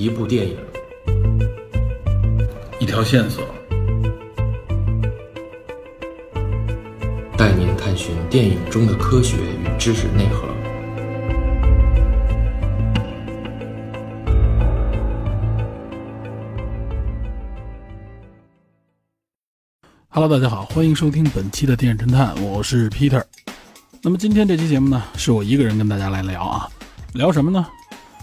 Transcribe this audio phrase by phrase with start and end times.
[0.00, 0.56] 一部电影，
[2.78, 3.44] 一条线索，
[7.36, 10.48] 带您探寻电影中的科学与知识内核。
[20.08, 23.22] Hello，大家好，欢迎收听本期的电影侦探，我是 Peter。
[24.00, 26.66] 那么今天这期节目呢，是我一个人跟大家来聊啊，
[27.12, 27.66] 聊什么呢？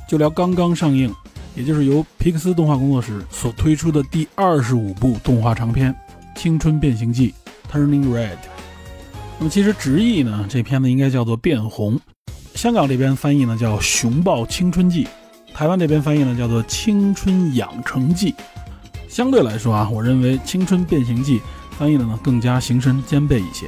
[0.10, 1.14] 就聊刚刚上映，
[1.58, 5.92] 也就是由皮克斯动画工作室所推出的第二十五部动画长片
[6.40, 7.34] 《青春变形记》
[7.76, 8.38] （Turning Red）。
[9.40, 11.96] 那么其实直译呢，这片子应该叫做《变红》，
[12.54, 15.06] 香港这边翻译呢叫《熊抱青春记》，
[15.52, 18.32] 台湾这边翻译呢叫做《青春养成记》。
[19.10, 21.40] 相对来说啊，我认为《青春变形记》
[21.72, 23.66] 翻译的呢更加形神兼备一些。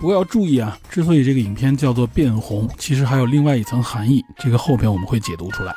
[0.00, 5.74] 不过要注意啊，之所以这个影片叫做变红，其实还有另外一层含义，这个后边我们会解读出来。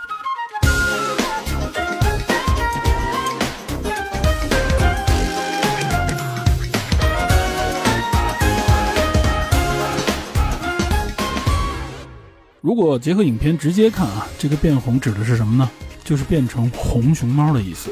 [12.70, 15.68] 如果结合影片直接看啊，这个变红指的是什么呢？
[16.04, 17.90] 就是变成红熊猫的意思。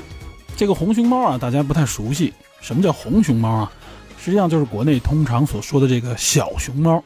[0.56, 2.32] 这个红熊猫啊，大家不太熟悉。
[2.62, 3.72] 什么叫红熊猫啊？
[4.20, 7.04] 实际上就是国内通常所说的这个小熊猫。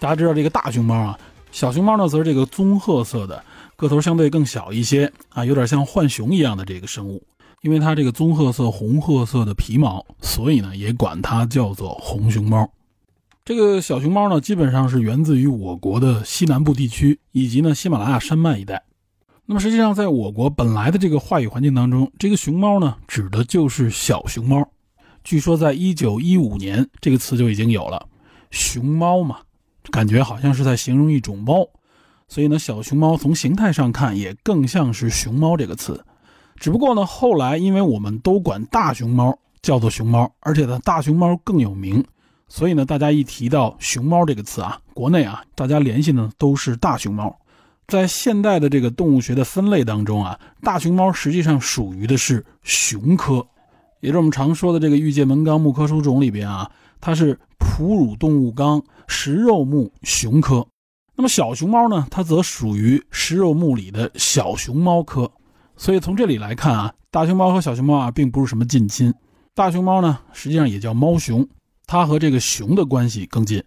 [0.00, 1.16] 大家知道这个大熊猫啊，
[1.52, 3.44] 小熊猫呢则是这个棕褐色的，
[3.76, 7.22] 个头相对更小一些啊，有点像浣熊一样的这个生物。
[7.62, 12.68] 因为它这个棕褐色、红褐色的皮毛，所以呢也管它叫做红熊猫。
[13.46, 18.82] 这个小熊猫呢，基本上是源自于我国的西南部地区以及呢喜马拉雅山脉一带。
[19.44, 24.66] 那么实际上，在我国本来的这个话语环境当中，这个熊猫呢指的就是小熊猫。
[25.24, 28.08] 据说在一九一五年，这个词就已经有了
[28.50, 29.40] “熊猫”嘛，
[29.90, 31.68] 感觉好像是在形容一种猫，
[32.28, 36.02] 所以呢，小熊猫从形态上看也更像是“熊猫”这个词。
[36.56, 42.02] 只不过呢，后来因为我们都管大熊猫叫做熊猫，而且呢，大熊猫更有名，
[42.48, 47.36] 所以呢，大家一提到“熊猫”这个词啊，国内啊，大家联系呢都是大熊猫。
[47.86, 53.46] 在现代的这个动物学的分类当中啊，大熊猫实际上属于的是熊科。
[54.00, 60.66] 也就是我们常说的这个《玉界门纲目科属种》里边啊，它是哺乳动物纲食肉目熊科。
[61.16, 65.30] 那么小熊猫呢，它则属于食肉目里的小熊猫科。
[65.76, 69.12] 所以从这里来看啊，大熊猫和小熊猫啊，并不是什么近亲。
[69.54, 71.46] 大熊猫呢，实际上也叫猫熊，
[71.86, 73.62] 它和这个熊的关系更近。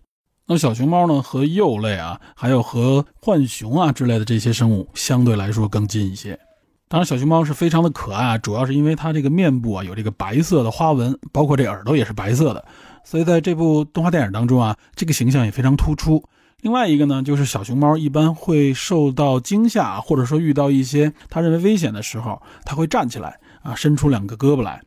[0.45, 6.39] 那么小熊猫呢，和鼬类啊，还有和浣熊啊之类的这些生物相对来说更近一些。
[6.87, 12.65] 当然，小熊猫是非常的可爱啊，主要是因为它这个面部啊有这个白色的花纹，包括这耳朵也是白色的，
[13.03, 16.23] 所以在这部动画电影当中啊，这个形象也非常突出。
[16.61, 24.81] 另外一个呢，就是小熊猫一般会受到惊吓，或者说遇到一些它认为危险的时候，它会站起来啊，伸出两个胳膊来，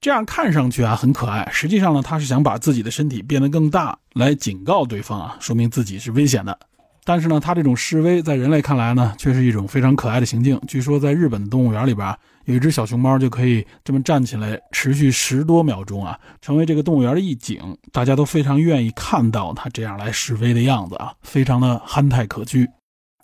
[0.00, 6.56] 这样看上去啊很可爱，实际上呢，它是想把自己的身体变得更大，来警告对方啊，说明自己是危险的。
[7.04, 10.60] 但是呢，它这种示威在人类看来呢，却是一种非常可爱的行径。
[10.68, 12.14] 据说在日本的动物园里边，
[12.44, 17.58] 有一只小熊猫就可以这么站起来，持续十多秒钟啊，成为这个动物园的一景。
[17.90, 22.68] 大家都非常愿意看到它这样来示威的样子啊，非常的憨态可掬。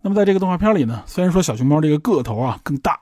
[0.02, 2.98] 那么在这个动画片里呢，虽然说小熊猫这个个头啊更大，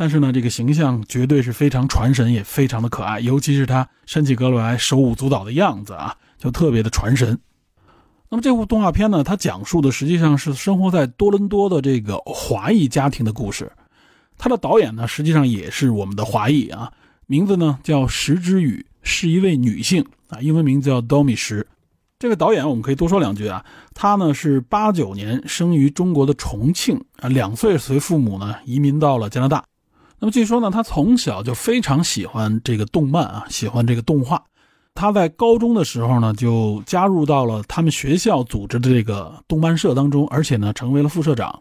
[0.00, 3.18] 但是呢，这个形象绝对是非常传神，也非常的可爱。
[3.18, 7.36] 尤其是他伸起胳膊来手舞足蹈的样子啊，就特别的传神。
[8.28, 13.72] 那么这部动画片呢，它讲述的实际上是生活在多伦多的这个华裔家庭的故事。
[14.36, 16.92] 它的导演呢，实际上也是我们的华裔啊，
[17.26, 21.66] 名字呢叫石之宇，是一位女性啊，英文名字叫 Domi 石。
[22.20, 29.64] 这个导演我们可以多说两句啊，他呢是八九年生于中国的重庆啊，两岁随父母呢移民到了加拿大。
[30.20, 34.42] 那么据说呢，他从小就非常喜欢这个动漫啊，喜欢这个动画。
[34.94, 41.56] 他在高中的时候呢，就加入到了他们学校组织的这个动漫社当中，而且呢，成为了副社长。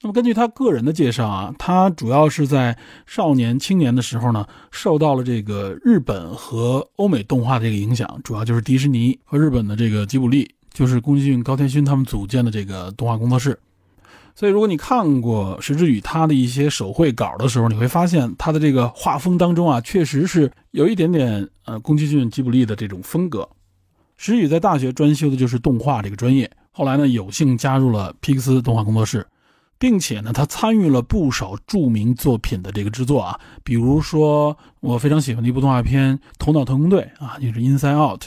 [0.00, 2.76] 那么根据他个人的介绍啊，他主要是在
[3.06, 13.56] 少年、青年的时候呢，受到了这个日本和欧美动画的这个影响，主要就是迪士尼和日本的这个吉卜力，就是宫崎骏、高田勋他们组建的这个动画工作室。
[14.34, 23.48] 所以，如果你看过石之宇他的一些手绘稿的时候，你会发现他的这个画风当中啊，确实是有一点点呃宫崎骏、吉卜力的这种风格。
[24.16, 29.26] 石宇在大学专修的就是动画这个专业，后来呢有幸加入了皮克斯动画工作室，
[29.78, 38.22] 并且呢他参与了不少著名作品的这个制作啊，比如说我非常喜欢的一部动画片《头脑特工队》啊，就是《Inside Out》。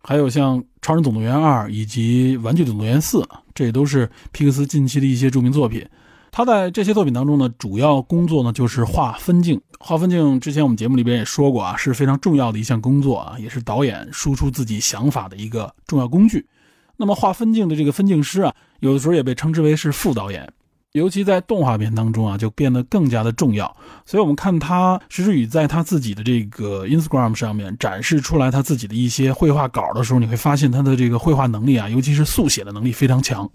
[0.00, 3.18] 还有像《超人总动员二》以及《玩具总动员四》，
[3.58, 5.84] 这也都是皮克斯近期的一些著名作品。
[6.30, 9.60] 他在这些作品当中呢，主要工作呢就是画分镜。
[9.80, 16.46] 画分镜之前我们节目里边也说过啊，是非常重要的一项工作啊，也是导演输出自己想法的一个重要工具。
[16.98, 20.48] 那么画分镜的这个分镜师啊，有的时候也被称之为是副导演，
[20.98, 23.74] 尤其在动画片当中啊，就变得更加的重要。
[24.04, 33.50] 所以，我们看他石之宇在他自己的这个 Instagram 上面展示出来他自己的一些绘画稿的时候，你会发现他的这个绘画能力啊，尤其是速写的能力非常强。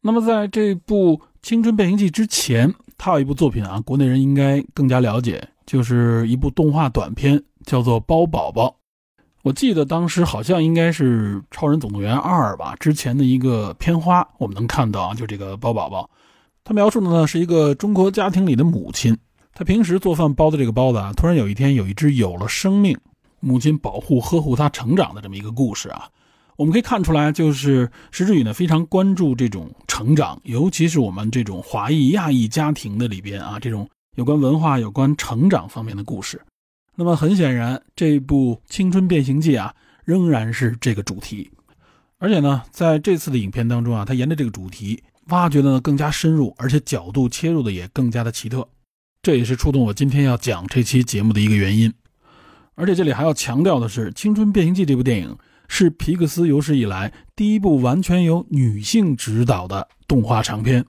[0.00, 8.66] 那么，在这部《青春变形记》之前，他有一部作品啊，国内人应该更加了解，就是一部动画短片，叫做《包宝宝》。
[9.44, 16.08] 我记得当时好像应该是《超人总动员二》吧，之前的一个片花，我们能看到啊，就这个包宝宝，
[16.64, 19.16] 他描述的呢是一个中国家庭里的母亲，
[19.52, 22.96] 他平时做饭包的这个包子啊，突然有一天有一只有了生命，
[23.40, 26.08] 母亲保护呵护他成长的这么一个故事啊，
[26.56, 36.40] 我们可以看出来，就是石之宇呢非常关注这种成长，尤其是我们这种华裔亚裔家庭的里边啊，这种有关文化、有关成长方面的故事。
[36.94, 39.74] 那么很显然，这部《青春变形记》啊，
[40.04, 41.50] 仍然是这个主题。
[42.18, 48.68] 而且呢，在这次的影片当中啊，他沿着这个主题挖掘的呢更加深入，而且角度切入的也更加的奇特。
[49.22, 51.90] 这也是触动我今天要讲这期节目的一个原因。
[52.74, 55.34] 而且这里还要强调的是，《青春变形记》这部电影
[55.68, 60.84] 是皮克斯有史以来第一部完全由女性指导的动画长片。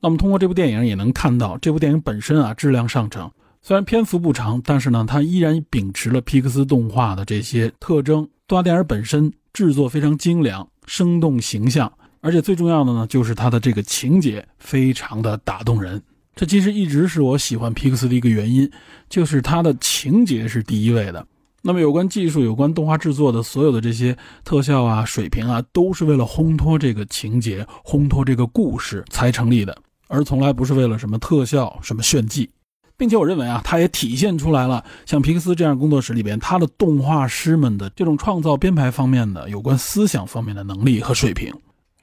[0.00, 3.30] 那么通过这部电影也能看到，这部电影本身啊质量上乘。
[3.62, 8.28] 虽然篇幅不长，但是呢，它依然秉持了皮克斯动画的这些特征。
[8.48, 11.92] 动画电影本身制作非常精良、生动形象，
[12.26, 16.02] 而且最重要的呢，就是它的这个情节非常的打动人。
[16.34, 18.68] 这其实一直是我喜欢皮克斯的一个原因，
[19.08, 21.24] 就是它的情节是第一位的。
[21.62, 32.50] 那么有关技术、有关动画制作的所有的这些特效啊、水平啊，都是为了烘托这个情节、烘托这个故事才成立的，而从来不是为了什么特效、什么炫技。
[32.96, 41.54] 并且我认为啊，它也体现出来了，像皮克斯这样工作室里边，他的动画师们的这种创造编排方面的有关思想方面的能力和水平。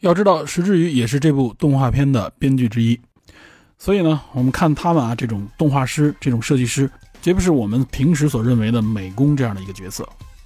[0.04, 3.00] 要知道，石之宇也是这部动画片的编剧之一，
[3.80, 6.92] 所以呢，我们看他们啊，这种动画师、这种设计师，
[7.22, 10.06] 绝不是我们平时所认为的美工这样的一个角色。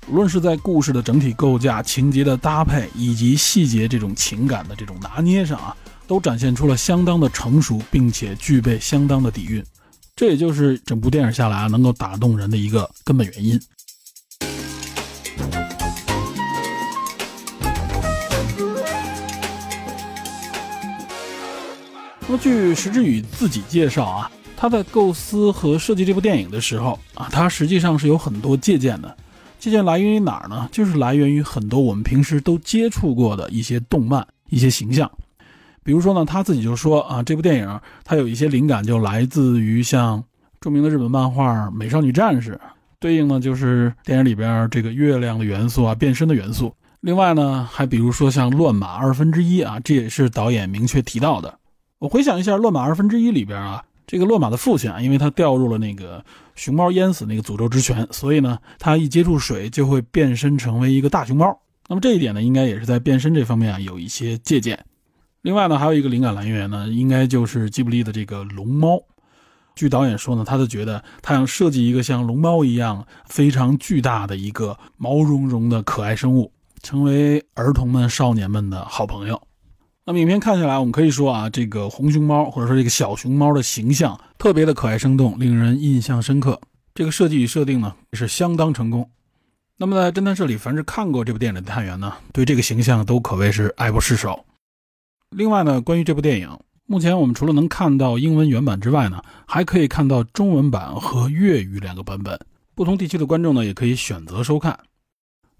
[0.09, 5.75] 无论是在故事的整体构架、情节的搭配以及细节这种情感的这种拿捏上啊，
[6.05, 9.65] 都展现出了相当的成熟，并且具备相当的底蕴。
[10.15, 13.59] 这也就是整部电影下来啊，能够打动人的一个根本原因。
[22.29, 29.15] 那么，据石之宇自己介绍啊，他在构思和设计这部电影的时候啊，他实际上是有很多借鉴的。
[29.57, 30.67] 借鉴来源于哪儿呢？
[30.69, 35.09] 就是来源于很多我们平时都接触过的一些动漫、一些形象。
[35.85, 40.21] 比如说呢，他自己就说啊，这部电影它有一些灵感就来自于像
[40.59, 42.51] 著名的日本漫画《美少女战士》，
[42.99, 46.75] 对应呢就是电影里边这个月亮的元素啊，变身的元素。
[46.99, 51.57] 另外呢，还比如说像《乱马二分之一》啊，这也是导演明确提到的。
[51.99, 56.23] 我回想一下，《乱马二分之一》里边啊，这个乱马的父亲啊，因为他掉入了那个
[56.53, 61.59] 熊猫淹死那个诅咒之泉，所以呢，他一接触水就会变身成为一个大熊猫。
[61.87, 64.85] 那么这一点呢，应该也是在变身这方面啊有一些借鉴。
[65.41, 69.01] 另外呢，还有一个灵感来源呢，应该就是吉卜力的这个龙猫。
[69.73, 76.51] 据导演说呢，他就觉得他想设计一个像龙猫一样非常巨大的一个毛茸茸的可爱生物，
[76.83, 79.41] 成为儿童们、少年们的好朋友。
[80.09, 86.61] 那么影片看下来，我们可以说啊，这个红熊猫或者说这个小熊猫的形象特别的可爱生动，令人印象深刻。
[86.95, 89.09] 这个设计与设定呢也是相当成功。
[89.75, 94.45] 那么在侦探社里，凡是看过这部电影的探员呢，对这个形象都可谓是爱不释手。
[95.31, 102.39] 另外呢，关于这部电影，目前我们除了能看到英文原版之外呢，还可以看到中文版和粤语两个版本。
[102.73, 104.79] 不同地区的观众呢，也可以选择收看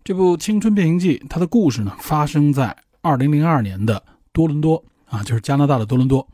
[0.05, 1.17] 这部《青春变形记》。
[1.27, 4.01] 它的故事呢，发生在2002年的
[4.37, 6.27] 多伦多啊，就是加拿大的多伦多。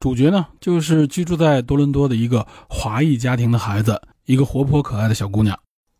[0.00, 5.54] 主角呢，就是居住在多伦多的一个华裔家庭的孩子，一个活泼可爱的小姑娘，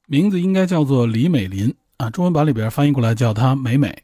[0.06, 4.02] 名字应该叫做李美林啊，中文版里边翻译过来叫她美美。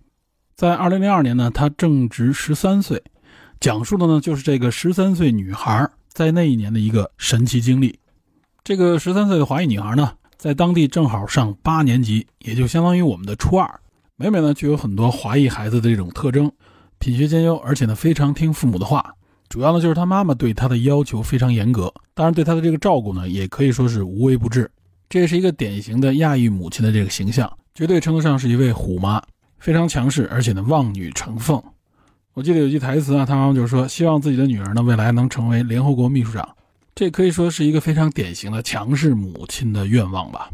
[0.57, 3.03] 在二零零二年呢，她正值十三岁，
[3.61, 7.99] 讲述的呢就是这个十三岁女孩在那一年的一个神奇经历。
[8.63, 13.81] 这个十三岁的华裔女孩呢，在当地正好上八年级，也就相当于我们的初二。
[14.17, 16.51] 美美呢，具有很多华裔孩子的这种特征，
[16.99, 19.15] 品学兼优，而且呢非常听父母的话。
[19.49, 24.71] 主要呢就是他妈妈对她的要求非常严格，当然对她的这个照顾呢，也可以说是无微不至。
[25.09, 29.23] 这也是一个典型的亚裔母亲的这个形象，绝对称得上是一位虎妈。
[29.59, 31.61] 非常强势，而且呢望女成凤。
[32.35, 36.49] 我记得有句台词啊，他妈妈就说希望自己的女儿呢未来能成为联合国秘书长，
[36.95, 40.49] 这可以说是一个非常典型的强势母亲的愿望吧。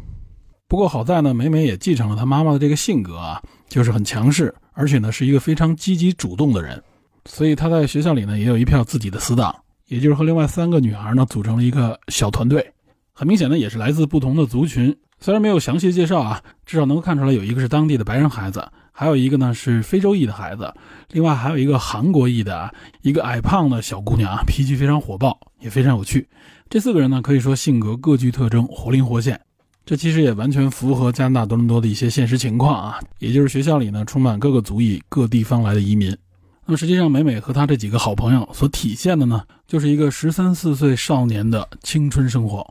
[0.69, 6.83] 不过好在呢，美美也继承了她妈妈的这个性格啊，就是很强势，而且呢是一个非常积极主动的人，
[7.27, 9.55] 所以他在学校里呢也有一票自己的死党，
[9.89, 12.65] 也就是和另外三个女孩呢组成了一个小团队。
[13.13, 14.97] 很明显呢，也是来自不同的族群。
[15.21, 20.75] 虽然没有详细介绍啊，至少能够看出来有一个是当地的白人孩子，还有一个呢是非洲裔的孩子，
[21.13, 26.29] 另外还有一个韩国裔的一个矮胖的小姑娘啊，脾气非常火爆，也非常有趣。
[26.69, 29.41] 这四个人呢，可以说性格各具特征，活灵活现。
[29.87, 36.17] 这其实也完全符合加拿大多伦多的一些现实情况啊，也就是学校里呢充满各个族裔、各地方来的移民。
[36.65, 42.67] 那么实际上，美美和她这几个好朋友所体现的呢，就是一个十三四岁少年的青春生活。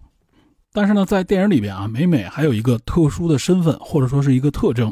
[0.71, 4.91] 但是呢，在电影里边啊，美美还有一个特殊的身份，或者说是一个特征，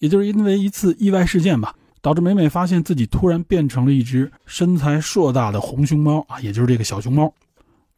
[0.00, 1.72] 也就是因为一次意外事件吧，
[2.02, 7.32] 导致美美发现自己突然变成了一只身材硕大的红熊猫啊，也就是这个小熊猫。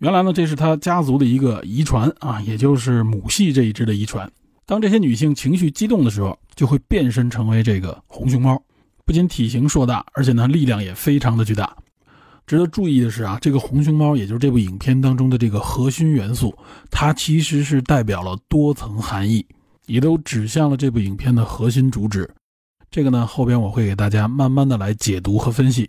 [0.02, 4.28] 原来呢，这是他家族的一个遗传啊，也就是母系这一支的遗传。
[4.66, 8.60] 当这些女性情绪激动的时候，就会变身成为这个红熊猫，
[9.04, 11.76] 不仅体型硕大，而且呢力量也非常的巨大。
[12.48, 16.52] 值得注意的是啊，这个红熊猫，也就是这部影片当中的这个核心元素，
[16.90, 19.46] 它其实是代表了多层含义，
[19.86, 22.28] 也都指向了这部影片的核心主旨。
[22.90, 25.88] 这个呢，后边我会给大家慢慢的来解读和分析。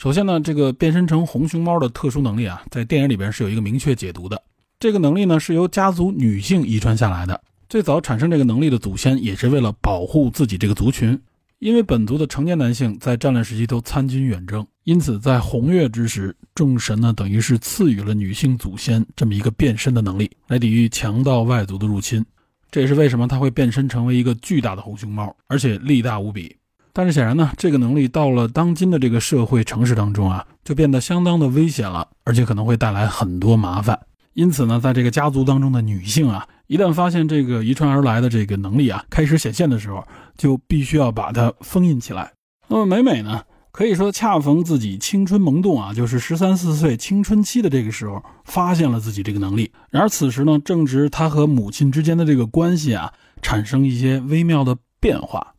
[0.00, 4.42] 首先呢，这个变身成红熊猫的特殊能力啊，在电影里边是有一个明确解读的。
[4.78, 7.38] 这个能力呢，是由家族女性遗传下来的。
[7.68, 11.20] 最早产生这个能力的祖先，也是为了保护自己这个族群。
[11.58, 22.24] 因为本族的成年男性在战乱时期都参军远征，因此在红月之时，众神呢等于是赐予了女性祖先这么一个变身的能力，来抵御强盗外族的入侵。
[22.70, 26.56] 这也是为什么他会变身成为一个巨大的红熊猫，而且力大无比。
[27.00, 33.98] 但是显然呢，这个能力到了当今的这个社会城市当中啊，就变得相当的危险了，而且可能会带来很多麻烦。
[34.34, 42.30] 因此呢，在这个家族当中的女性啊，一旦发现这个遗传而来的这个能力啊开始显现的时候，就必须要把它封印起来。
[42.68, 49.72] 那么美美呢，可以说恰逢自己青春萌动啊，就是十三四岁青春期的这个时候，发现了自己这个能力。
[49.88, 55.54] 然而此时呢，正值她和母亲之间的这个关系啊，产生一些微妙的变化。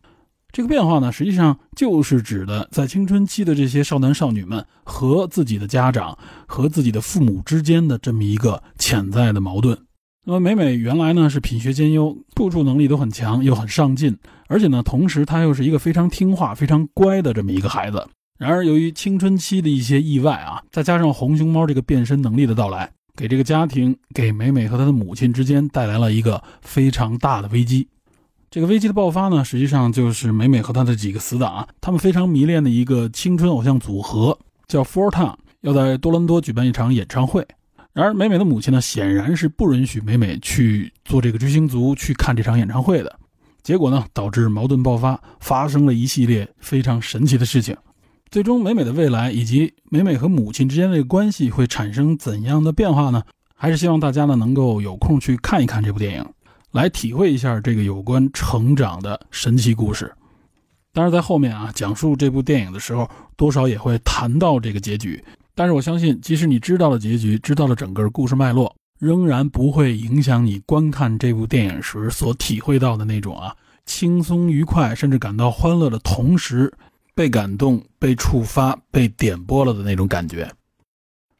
[0.51, 9.77] 这个变化呢，实际上就是指的在青春期的这些少男少女们和自己的家长、和自己的父母之间的这么一个潜在的矛盾。
[10.25, 14.17] 那么美美原来呢是品学兼优，处处能力都很强，又很上进，
[14.47, 18.05] 而且呢，同时她又是一个非常听话、非常乖的这么一个孩子。
[18.37, 27.87] 然而由于青春期的一些意外啊，再加上红熊猫这个变身能力的到来，给这个家庭、给美美和她的母亲之间带来了一个非常大的危机。
[28.53, 37.47] 这个危机的爆发呢，实际上就是美美和她的几个死党啊，他们非常迷恋的一个青春偶像组合叫 Four Town，要在多伦多举办一场演唱会。
[37.93, 43.17] 然而美美的母亲呢，显然是不允许美美去做这个追星族去看这场演唱会的。
[43.63, 47.73] 结果呢，导致矛盾爆发，发生了一系列非常神奇的事情。
[48.29, 53.23] 最终，美美的未来以及美美和母亲之间的关系会产生怎样的变化呢？
[53.55, 56.25] 还是希望大家呢能够有空去看一看这部电影。
[56.71, 60.11] 来体会一下这个有关成长的神奇故事。
[60.93, 65.23] 当然，在后面啊讲述这部电影的时候，多少也会谈到这个结局。
[65.55, 76.73] 但是我相信，即使你知道了结局，知道了整个故事脉络，仍然不会影响你观看这部电影时所体会到的那种啊轻松愉快，甚至感到欢乐的同时，
[77.15, 80.49] 被感动、被触发、被点拨了的那种感觉。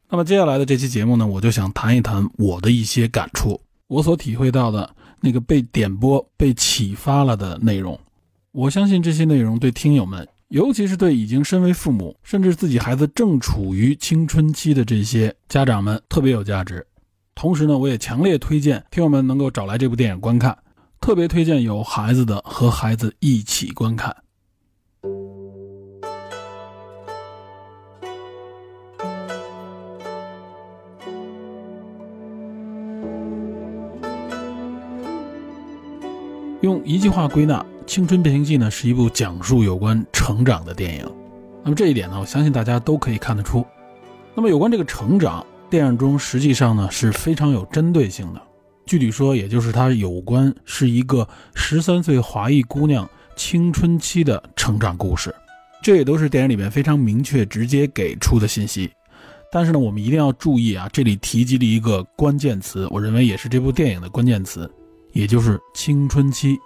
[0.09, 4.95] 那么接下来的这期节目呢，我就想谈一谈我的一些感触，我所体会到的。
[5.21, 7.97] 那个被点播、被启发了的内容，
[8.51, 16.85] 我相信这些内容对听友们，尤其是对已经身为父母，甚至自己孩子正处于青春期的这些家长们特别有价值。
[17.35, 20.57] 同时呢，我也强烈推荐听友们能够找来这部电影观看，
[20.99, 24.15] 特别推荐有孩子的和孩子一起观看。
[36.61, 41.11] 用一句话归纳，《青春变形记》呢是一部讲述有关成长的电影。
[41.63, 43.65] 那么这一点呢，我相信大家都可以看得出。
[44.35, 48.41] 那么有关这个成长，电影中实际上呢是非常有针对性的。
[48.85, 55.33] 具体说，也就是它有关是一个十三岁华裔姑娘青春期的成长故事。
[55.81, 58.91] 这也都是电影里面非常明确、直接给出的信息。
[59.51, 64.71] 但是呢，我们一定要注意啊，这里提及了一个关键词，我认为也是这部电影的关键词。
[65.13, 66.59] 也就是青春期，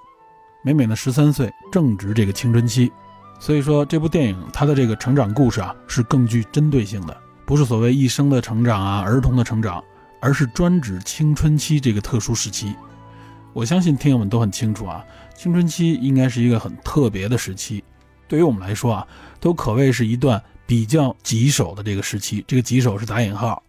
[0.64, 2.92] 美美呢十三岁，正值这个青春期。
[3.40, 9.84] 所以说这部电影它的这个成长故事啊是更具针对性的，不是所谓一生的成长啊、儿童的成长，
[10.22, 12.74] 而是专指青春期这个特殊时期。
[13.52, 17.84] 我相信听友们都很清楚啊，青春期应该是一个很特别的时期，
[18.28, 19.08] 对于我们来说啊，
[19.40, 22.44] 都可谓是一段比较棘手的这个时期。
[22.48, 23.62] 这个棘手是打引号，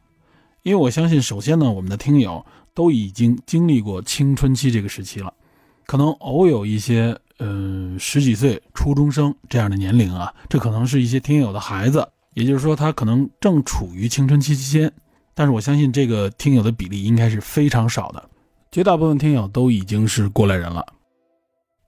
[0.63, 2.45] 因为我相信，首先呢，我们的听友
[2.77, 5.35] 都已经经历过青春期这个时期了，
[5.85, 7.19] 可能偶有一些。
[7.39, 14.91] 嗯，十几岁初中生这样的年龄啊，这可能是一些听友的孩子，也就是说他可能正处于青春期期间。
[15.35, 18.31] 但是我相信这个听友的比例应该是非常少的，
[18.73, 20.83] 绝大部分听友都已经是过来人了。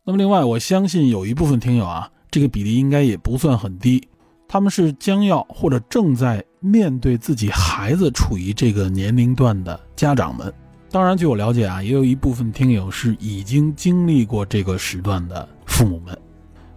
[0.05, 4.07] 那么另外，我相信有一部分听友啊，这个比例应该也不算很低，
[4.47, 10.53] 他们是将要或者正在面对自己孩子处于这个年龄段的家长们。
[10.91, 16.19] 当然，据我了解啊，也有一部分听友是已经经历过这个时段的父母们，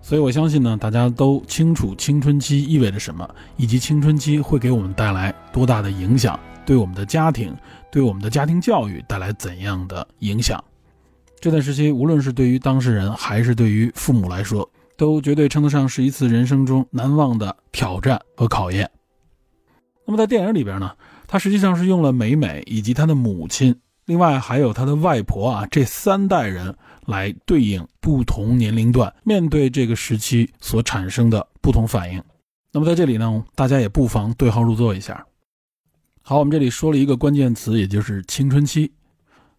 [0.02, 7.56] 所以我相信呢，大家都清楚青春期意味着什么，以及青春期会给我们带来多大的影响，对我们的家庭、
[7.90, 10.62] 对我们的家庭教育带来怎样的影响。
[11.40, 18.92] 这段时期，无论是对于当事人还是对于父母来说，都绝对称得上是一次人生中难忘的挑战和考验。
[20.06, 20.92] 那么在电影里边呢，
[21.28, 23.74] 他实际上是用了美美以及他的母亲。
[24.12, 26.76] 另外还有他的外婆啊，这三代人
[27.06, 32.22] 来对应不同年龄段面对这个时期所产生的不同反应。
[32.74, 35.26] 那么在这里呢，大家也不妨对号入座一下。
[36.22, 38.92] 好，我们这里说了一个关键词，也就是青春期。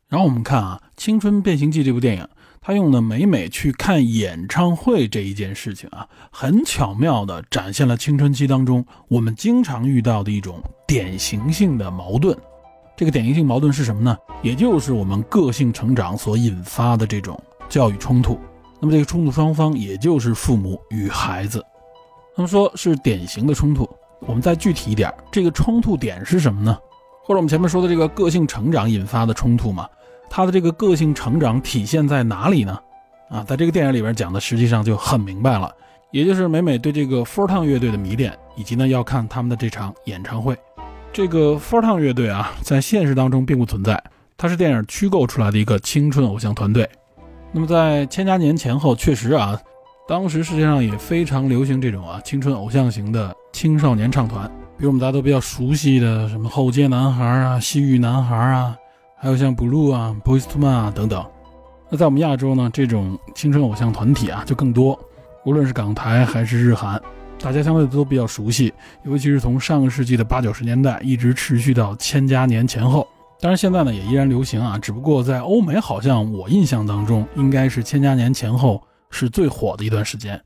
[0.06, 2.28] 然后我们看啊，《青春变形记》这部电影，
[2.61, 12.37] 它用的美美去看演唱会这一件事情啊，很巧妙地展现了青春期当中我们经常遇到的一种典型性的矛盾。
[13.02, 14.16] 这个典型性矛盾是什么呢？
[14.42, 17.37] 也就是我们个性成长所引发的这种
[17.68, 18.38] 教育冲突。
[18.78, 21.61] 那么这个冲突双方也就是父母与孩子。
[22.37, 23.90] 那么说是典型的冲突，
[24.21, 26.78] 我们再具体一点，这个冲突点是什么呢？
[27.25, 29.85] 或者我们前面说的这个个性成长引发的冲突嘛？
[30.31, 32.79] 他的这个个性成长体现在哪里呢？
[33.31, 35.74] 啊，在这个电影里边讲的实际上就很明白了，
[36.12, 40.57] 也就是美美对这个 Four Town 乐队的迷恋，以及呢要看他们的这场演唱会。
[41.12, 44.03] 这个 Four Town 乐队啊，在现实当中并不存在，
[44.38, 46.88] 它是电影虚构出来的一个青春偶像团队。
[47.53, 49.61] 那么在千家年前后，确实啊，
[50.09, 58.75] 当时世界上也非常流行这种啊青春偶像型的青少年唱团，比如我们大家都比较熟悉的什么后街男孩啊、西域男孩啊，
[59.18, 61.22] 还有像 Blue 啊、Boyz II Men 啊等等。
[61.90, 64.98] 那在我们亚洲呢，这种青春偶像团体啊就更多，
[65.44, 66.98] 无论是港台还是日韩。
[67.42, 68.72] 大家相对都比较熟悉，
[69.05, 73.07] 尤其是从上个世纪的八九十年代一直持续到千家年前后。
[73.40, 80.40] 当然，现在呢也依然流行啊，只不过在欧美好像我印象当中，应该是千家年前后是最火的一段时间。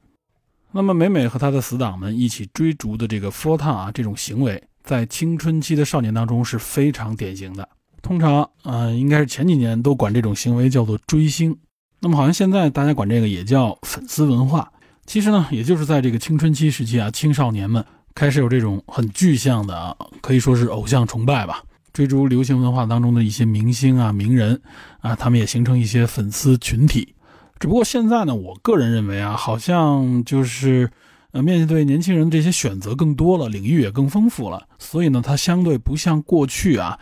[0.72, 7.68] 那么，美美和他的死党们一起追逐的这个 f o r t 啊，这种行为在青春期的少年当中是非常典型的。
[8.00, 11.54] 通常，嗯，应该是前几年都管这种行为叫做追星。
[12.00, 14.72] 那么，好像现在大家管这个也叫粉丝文化。
[15.06, 24.60] 其实呢，也就是在这个青春期时期啊，青少年们开始有这种很具象的啊，可以说是偶像崇拜吧，追逐流行文化当中的一些明星啊、名人
[25.00, 27.14] 啊，他们也形成一些粉丝群体。
[27.58, 30.90] 只不过现在呢，我个人认为啊，好像就是
[31.30, 36.98] 呃，面对年轻人这些选择更多了，领域也更丰富了，所以呢，它相对不像过去啊，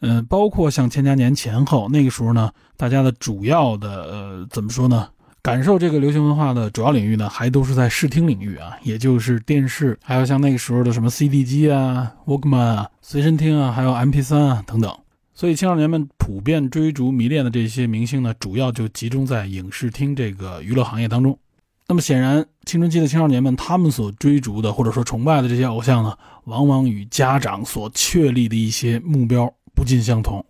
[0.00, 5.08] 嗯，包括像千家年前后那个时候呢，大家的主要的呃，怎么说呢？
[5.46, 14.92] 感受这个流行文化的主要领域呢，还都是在视听领域啊，也就是电视，还有像那个时候的什么 CD 机啊、Walkman 啊、随身听啊，还有 MP3 啊等等。
[15.34, 21.38] 所以青少年们普遍追逐迷恋的这些明星呢，主要就集中在影视厅这个娱乐行业当中。
[21.86, 26.12] 那么显然，青春期的青少年们他们所追逐的或者说崇拜的这些偶像呢，
[26.46, 30.44] 往往与家长所确立的一些目标不尽相同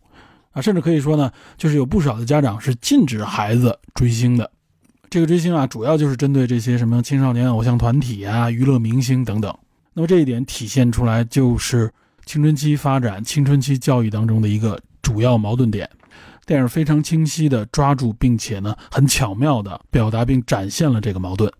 [0.52, 4.50] 啊，甚至可以说呢，就是有不少的家长是禁止孩子追星的。
[5.08, 9.56] 这个追星啊，主要就是针对这些什么青少年偶像团体啊、娱乐明星等等。
[9.94, 11.90] 那么这一点体现出来，就是
[12.26, 15.88] 青春期发展、青春期教育当中的一个主要矛盾点。
[16.44, 21.50] 电影非常清晰地抓住，并且呢，很巧妙地表达并展现了这个矛盾。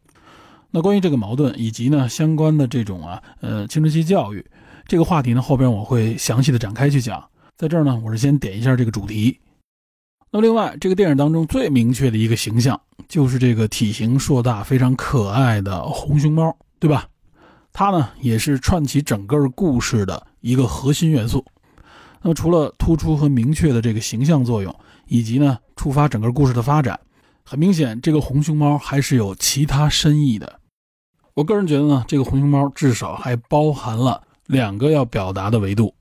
[0.71, 4.45] 那关于这个矛盾以及呢相关的这种啊，呃，青春期教育
[4.87, 7.25] 这个话题呢，后边我会详细的展开去讲。
[7.57, 9.39] 在这儿呢，我是先点一下这个主题。
[10.37, 17.09] 那么，另外，这个电影当中最明确的一个形象，就是这个体型硕大、非常可爱的红熊猫，对吧？
[17.73, 21.43] 它呢，也是串起整个故事的一个核心元素。
[22.21, 24.75] 那么，除了突出和明确的这个形象作用，
[25.07, 27.01] 以及呢，触发整个故事的发展，
[27.43, 30.61] 很明显，这个红熊猫还是有其他深意的。
[31.33, 35.95] 我个人觉得呢，这个红熊猫至少还包含了两个要表达的维度，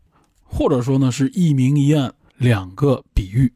[0.44, 3.50] 或者说呢是一明一暗两个比喻。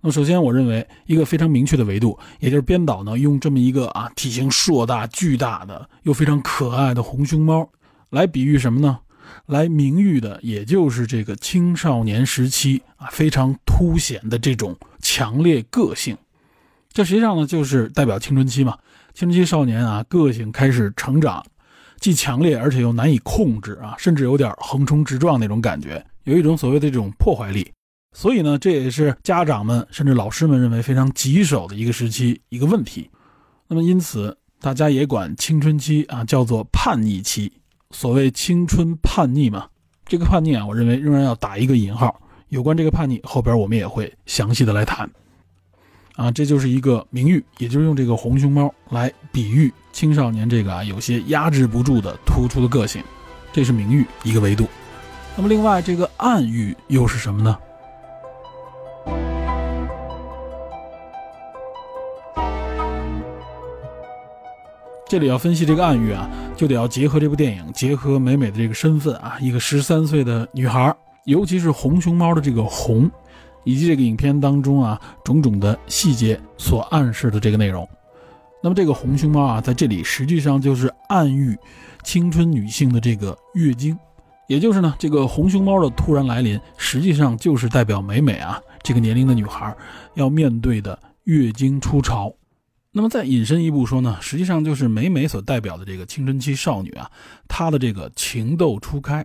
[0.00, 7.68] 那么首先，我认为一个非常明确的维度，也就是编导呢用这么一个啊体型硕大、巨大的又非常可爱的红熊猫
[8.10, 9.00] 来比喻什么呢？
[9.46, 16.16] 来明喻的也就是这个青少年时期啊非常凸显的这种强烈个性。
[16.92, 18.78] 这实际上呢就是代表青春期嘛。
[19.14, 21.44] 青春期少年啊，个性开始成长，
[21.98, 27.68] 既强烈而且又难以控制啊，甚至有点横冲直撞那种感觉，有一种所谓的这种破坏力。
[28.18, 33.08] 所以呢，这也是家长们甚至老师们认为非常棘手的一个时期一个问题。
[33.68, 37.52] 那么因此，大家也管青春期啊叫做叛逆期。
[37.92, 39.68] 所谓青春叛逆嘛，
[40.04, 42.20] 这个叛逆啊，我认为仍然要打一个引号。
[42.48, 45.08] 有关这个叛逆，后边我们也会详细的来谈。
[46.16, 53.00] 啊，这就是一个名誉，也就是用这个红熊猫来比喻青少年这个啊有些压制不住的突出的个性，
[53.52, 54.66] 这是名誉一个维度。
[55.36, 57.56] 那么另外这个暗喻又是什么呢？
[65.08, 70.94] 这里要分析这个暗喻啊，就得要结合这部电影，结合美美的这个身份啊，一个十三岁的女孩，
[71.24, 73.10] 尤其是红熊猫的这个红。
[73.64, 77.86] 以及这个影片当中啊种种的细节所暗示的这个内容，
[78.62, 81.54] 那么这个红熊猫啊在这里实际上就是暗喻
[82.02, 83.98] 青春女性的这个月经，
[84.46, 89.76] 也就是呢这个红熊猫的突然来临，实际上就是代表美美啊这个年龄的女孩
[90.14, 92.32] 要面对的月经初潮。
[92.98, 97.08] 那么再引申一步说呢，实际上就是美美所代表的这个青春期少女啊，
[97.46, 99.24] 她的这个情窦初开。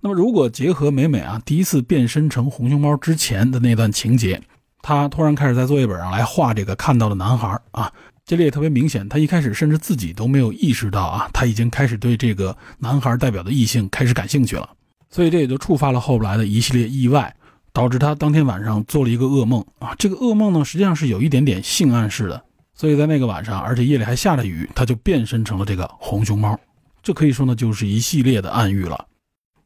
[0.00, 4.40] 那么，如果结合美美啊第一次变身成红熊猫之前的那段情节，
[4.80, 7.92] 她突然开始在作业本上来画这个看到的男孩啊，
[8.24, 14.70] 这里也特别明显，她一开始甚至自己都没有意识到啊，她已经开始对这个男孩代表的异性开始感兴趣了，
[15.10, 17.34] 所以这也就触发了后来的一系列意外，
[17.72, 22.44] 导致她当天晚上做了一个噩梦啊，这个噩梦呢实际上是有一点点性暗示的，
[22.80, 26.58] 所以在那个晚上，而且夜里还下着雨，她就变身成了这个红熊猫，
[27.02, 29.06] 这可以说呢就是一系列的暗喻了。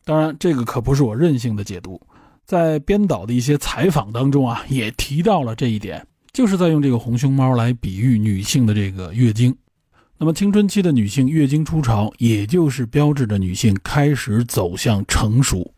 [0.04, 2.00] 当然，这个可不是我任性的解读，
[2.44, 9.56] 在编导的一些采访当中啊，也提到了这一点，就是在用这个红熊猫来比喻女性的这个月经。
[10.18, 15.72] 那么，青春期的女性月经初潮，也就是标志着女性开始走向成熟。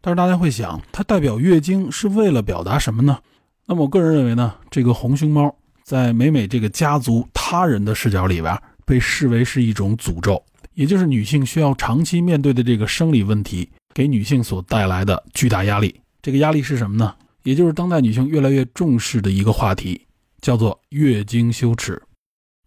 [0.00, 3.20] 但是大家会想，它代表月经是为了表达什么呢？
[3.64, 10.42] 那么，我个人认为呢，这个红熊猫在美美这个家族他人的视角里边，被视为是一种诅咒。
[10.72, 15.94] 也就是女性需要长期面对的这个生理问题，给女性所带来的巨大压力。
[16.20, 17.14] 这个压力是什么呢？
[17.44, 20.00] 也就是当代女性越来越重视的一个话题，
[20.40, 22.02] 叫做月经羞耻。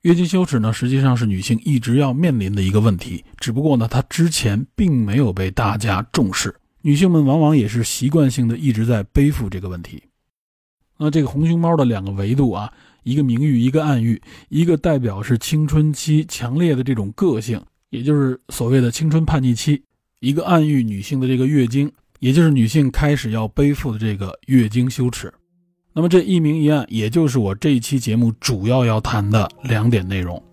[0.04, 6.56] 月经羞耻呢，实际上是女性一直要面临的一个问题，只不过呢，它之前并没有被大家重视。
[6.84, 10.04] 女性们往往也是习惯性的一直在背负这个问题。
[10.98, 12.72] 那这个红熊猫的两个维度啊，
[13.04, 17.62] 一个明喻，一个暗喻，一个代表是青春期强烈的这种个性。
[17.90, 19.82] 也就是所谓的青春叛逆期，
[20.20, 25.34] 一个暗喻女性的这个月经，也就是女性开始要背负的这个月经羞耻。
[25.94, 30.44] 那么这一明一暗，也就是我这一期节目主要要谈的两点内容。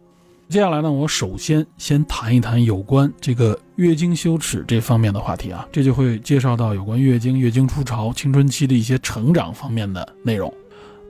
[0.55, 10.55] 接下来呢，我首先先谈一谈有关这个月经羞耻这方面的话题啊，这就会介绍到有关月经、月经初潮、青春期的一些成长方面的内容。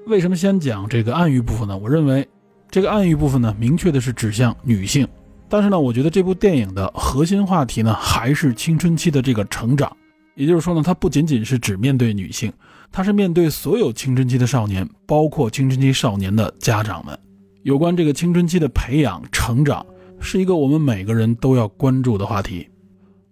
[0.06, 1.76] 为什么先讲这个暗喻部分呢？
[1.76, 2.26] 我认为
[2.70, 5.06] 这个暗喻部分呢，明确的是指向女性。
[5.46, 9.94] 但是呢，我觉得这部电影的核心话题呢，还是青春期的这个成长。
[10.36, 12.50] 也就是说呢，它不仅仅是只面对女性，
[12.90, 17.18] 它是面对所有青春期的少年，包括青春期少年的家长们。
[17.64, 19.86] 有关这个青春期的培养、成长，
[20.20, 22.68] 是一个我们每个人都要关注的话题。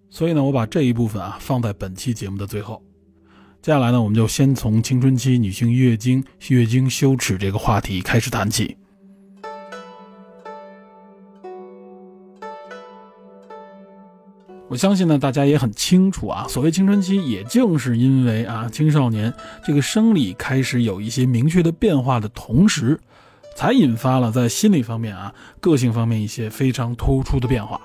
[0.08, 2.82] 所以呢，我把这一部分啊放在本期节目的最后。
[3.60, 8.74] 接下来呢，我们就先从青春期女性月经、月经羞耻这个话题开始谈起。
[14.70, 16.46] 我相信呢，大家也很清楚啊。
[16.48, 19.30] 所谓青春期，也正是因为啊，青少年
[19.62, 22.98] 这个生理开始有一些明确的变化的同时，
[23.54, 27.80] 才引发了在心理方面啊、个性方面一些非常突出的变化。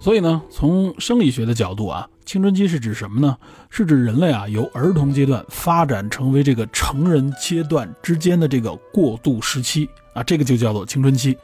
[0.00, 3.36] 所以呢，从生理学的角度啊，青春期是指什么呢？
[3.68, 11.36] 是指人类啊由儿童阶段发展成为这个成人阶段之间的这个过渡时期啊，这个就叫做青春期。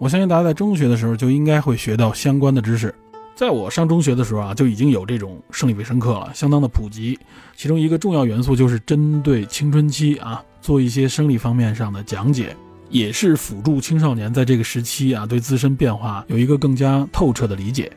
[0.00, 2.92] 我相信大家在中学的时候就应该会学到相关的知识。
[3.36, 7.16] 在我上中学的时候啊，就已经有这种生理卫生课了，相当的普及。
[7.56, 12.56] 其中一个重要元素就是针对青春期啊做一些生理方面上的讲解，
[12.92, 17.90] 也是辅助青少年在这个时期啊对自身变化有一个更加透彻的理解。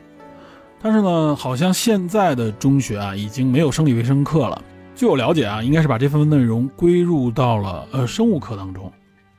[0.82, 4.62] 但是呢，好像现在的中学啊已经没有生理卫生课了。
[4.94, 8.90] 据我了解啊，应该是把这份内容归入到了呃生物课当中。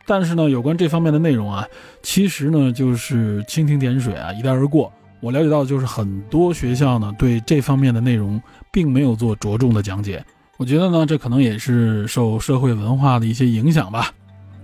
[0.06, 1.66] 但是呢，有关这方面的内容啊，
[2.04, 4.92] 其实呢就是蜻蜓点水啊，一带而过。
[5.20, 8.40] 我了解到就是很多学校呢对这方面的内容
[8.72, 10.24] 并没有做着重的讲解。
[10.58, 14.12] 我觉得呢，这可能也是受社会文化的一些影响吧。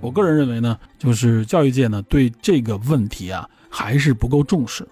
[0.03, 4.85] 我个人认为呢，就是教育界呢对这个问题啊还是不够重视。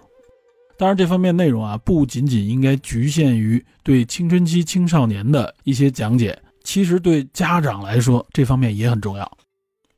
[0.78, 9.30] 当然，这方面内容啊不仅仅应该局限于对青春期青少年的一些讲解，其实对家长来说这方面也很重要。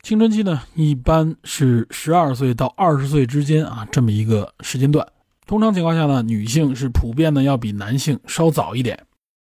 [0.03, 5.07] 青春期呢一般是十二岁到二十岁之间啊这么一个时间段。
[5.47, 8.99] 通常情况下呢，女性是普遍的要比男性稍早一点。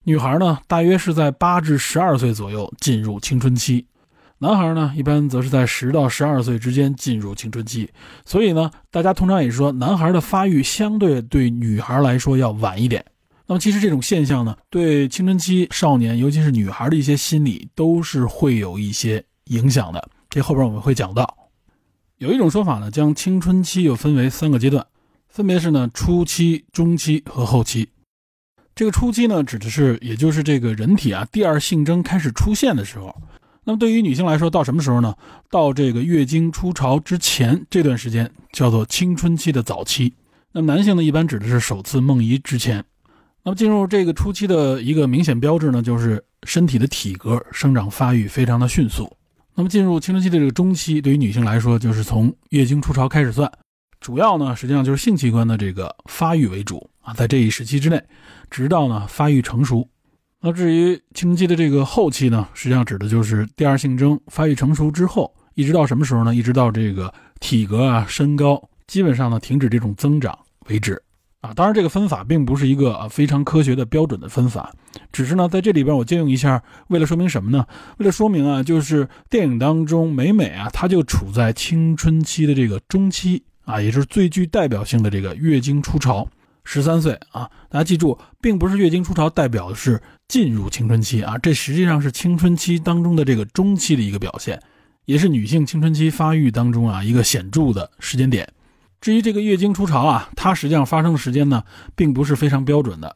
[0.06, 3.84] 女孩呢，大约是在八至十二岁左右进入青春期；
[4.40, 7.90] 男孩呢，一般则是在十到十二岁之间进入青春期。
[8.24, 13.04] 所以呢，大家通常也说，男孩的发育相对对女孩来说要晚一点。
[13.48, 20.10] 那么，其实这种现象呢，对青春期少年，尤其是女孩的一些心理，都是会有一些影响的。
[20.30, 21.50] 这后边我们会讲到。
[22.18, 24.86] 有一种说法呢，将青春期又分为三个阶段。
[25.30, 27.90] 分别是呢，初期、中期和后期。
[28.76, 33.16] 这个初期呢，指的是也就是这个人体啊第二性征开始出现的时候。
[33.68, 35.14] 那么对于女性来说，到什么时候呢？
[35.52, 40.14] 到这个月经初潮之前这段时间叫做青春期的早期。
[40.54, 42.82] 那么男性呢，一般指的是首次梦遗之前。
[43.44, 49.12] 那么进入这个初期的一个明显标志呢，就是身体的体格生长发育非常的迅速。
[49.54, 53.52] 那么进入青春期的这个中期，对于女性来说，就是从月经初潮开始算。
[54.00, 58.02] 主要呢，实际上就是性器官的这个发育为主啊，在这一时期之内，
[58.50, 59.90] 直到呢发育成熟。
[60.40, 66.34] 那至于青春期的这个后期呢，实际上指的就是第二性征发育成熟之后，一直到什么时候呢？
[66.34, 70.38] 一直到这个体格啊、身高基本上呢停止这种增长
[70.70, 71.02] 为止
[71.42, 71.54] 啊。
[71.54, 74.72] 当然，这个分法并不是一个非常科学的标准的分法，
[75.12, 77.66] 只是呢在这里边我借用一下，为了说明什么呢？
[77.98, 83.44] 为了说明啊，就是电影当中美美啊，她就处在青春期的这个中期。
[83.66, 86.26] 啊，也就是最具代表性的这个月经初潮，
[86.70, 94.62] 十三岁啊，大家记住，并不是月经初潮代表的是进入青春期啊，这实际上是青春期当中的这个中期的一个表现，
[95.06, 98.52] 也是女性青春期发育当中啊一个显著的时间点。
[99.00, 101.64] 至于这个月经初潮啊，它实际上发生的时间呢，
[101.96, 103.16] 并不是非常标准的。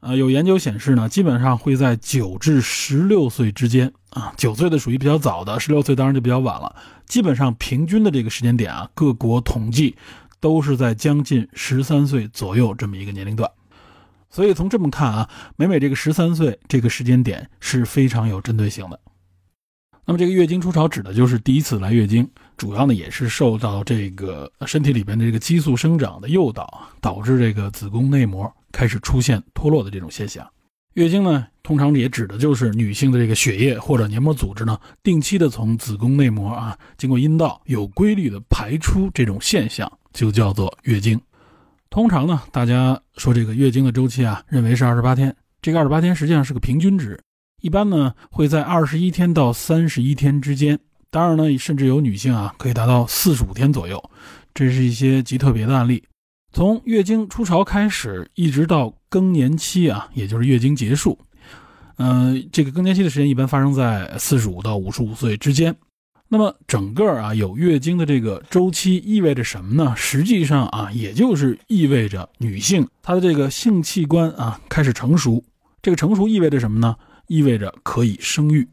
[0.00, 6.74] 呃，有研究显示呢，基本上会在九至十六岁之间啊，九岁的属于比较早的，十六岁当然就比较晚了。
[7.06, 9.94] 基本上平均的这个时间点啊，各国统计
[10.40, 13.48] 都是在将近十三岁左右这么一个年龄段。
[14.28, 18.98] 所以从这么看啊，每每这个十三岁这个时间点是非常有针对性的。
[20.04, 28.52] 那么这个月经初潮指的就是第一次来月经，主要呢也是受到这个身体里边的这个激素生长的诱导，导致这个子宫内膜。
[28.72, 30.48] 开始出现脱落的这种现象，
[30.94, 41.20] 月经呢，通常也指的就是女性的这个血液或者黏膜组织呢，定期的从子宫内膜啊，经过阴道有规律的排出这种现象，就叫做月经。
[41.88, 47.20] 通常呢，大家说这个月经的周期啊，认为是二十八天，这个二十八天实际上是个平均值，
[47.62, 50.78] 一般呢会在二十一天到三十一天之间，
[51.10, 54.00] 当然呢，甚至有女性啊可以达到四十五天左右，
[54.54, 56.04] 这是一些极特别的案例。
[56.52, 61.18] 从月经初潮开始，一直到更年期啊，也就是月经结束，
[61.96, 65.74] 嗯，这个更年期的时间一般发生在四十五到五十五岁之间。
[66.32, 69.94] 那么整个啊有月经的这个周期意味着什么呢？
[69.96, 75.42] 实际上啊，也就是意味着女性她的这个性器官啊开始成熟。
[75.82, 76.94] 这个成熟意味着什么呢？
[77.26, 78.68] 意味着可以生育。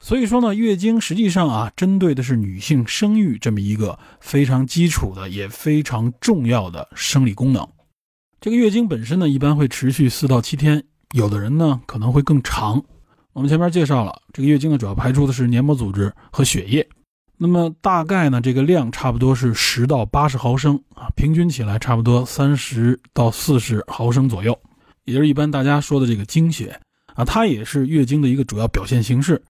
[0.00, 7.66] 所以说呢，月经实际上啊，针对的是女性生育这么一个非常基础的也非常重要的生理功能。
[8.38, 12.84] 这个月经本身呢，一般会持续四到七天，有的人呢可能会更长。
[13.34, 16.86] 我们前面介绍了，这个月经呢主要排出的是黏膜组织和血液，
[17.38, 24.58] 那么大概呢这个量差不多是十到八十毫升啊，平均起来差不多三十到四十毫升左右，
[25.04, 26.78] 也就是一般大家说的这个经血
[27.14, 29.42] 啊，它也是月经的一个主要表现形式。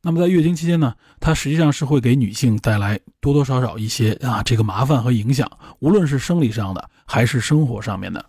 [0.00, 5.46] 那么在月经期间呢，它实际上是会给女性带来多多少少一些啊这个麻烦和影响，
[5.80, 8.24] 无论是生理上的还是生活上面的。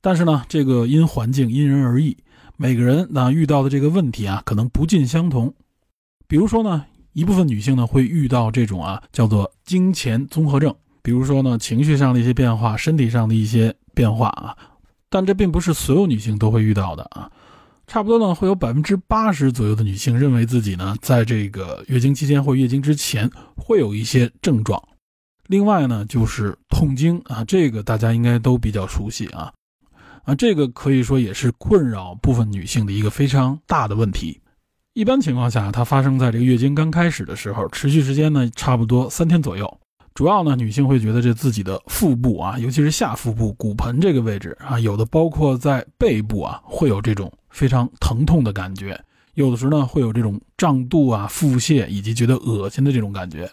[0.00, 2.16] 但是呢，这个因环境因人而异，
[2.62, 5.52] 每个人那遇到的这个问题啊可能不尽相同。
[6.28, 10.72] 比如说呢，一部分女性呢会遇到这种啊叫做经前综合症，
[11.02, 14.56] 比如说呢情绪上的一些变化，身体上的一些变化啊，
[15.10, 17.28] 但这并不是所有女性都会遇到的啊。
[17.88, 24.80] 差不多呢，会有百分之八十左右的女性认为自己呢，在这个月经期间或月经之前会有一些症状。
[25.48, 29.52] 另外呢，就是痛经啊，这个大家应该都比较熟悉啊，
[30.24, 34.40] 啊，这个可以说也是困扰部分女性的一个非常大的问题。
[34.94, 39.78] 一般情况下，它发生在这个月经刚开始的时候，持续时间呢差不多三天左右。
[40.14, 48.94] 主要呢，女性会觉得这自己的腹部啊，尤其是下腹部骨盆这个位置啊，有的包括在背部啊，会有这种非常疼痛的感觉；
[49.32, 53.50] 有的时候呢，会有这种胀肚啊、腹泻以及觉得恶心的这种感觉。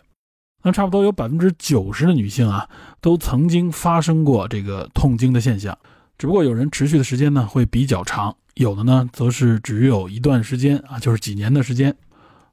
[0.62, 2.68] 那差不多有百分之九十的女性啊，
[3.00, 5.78] 都曾经发生过这个痛经的现象，
[6.20, 11.96] 只不过有人持续的时间呢会比较长，有的呢则是只有一段时间啊，就是几年的时间。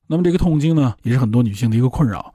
[0.07, 2.33] 那么这个痛经呢，也是很多女性的一个困扰。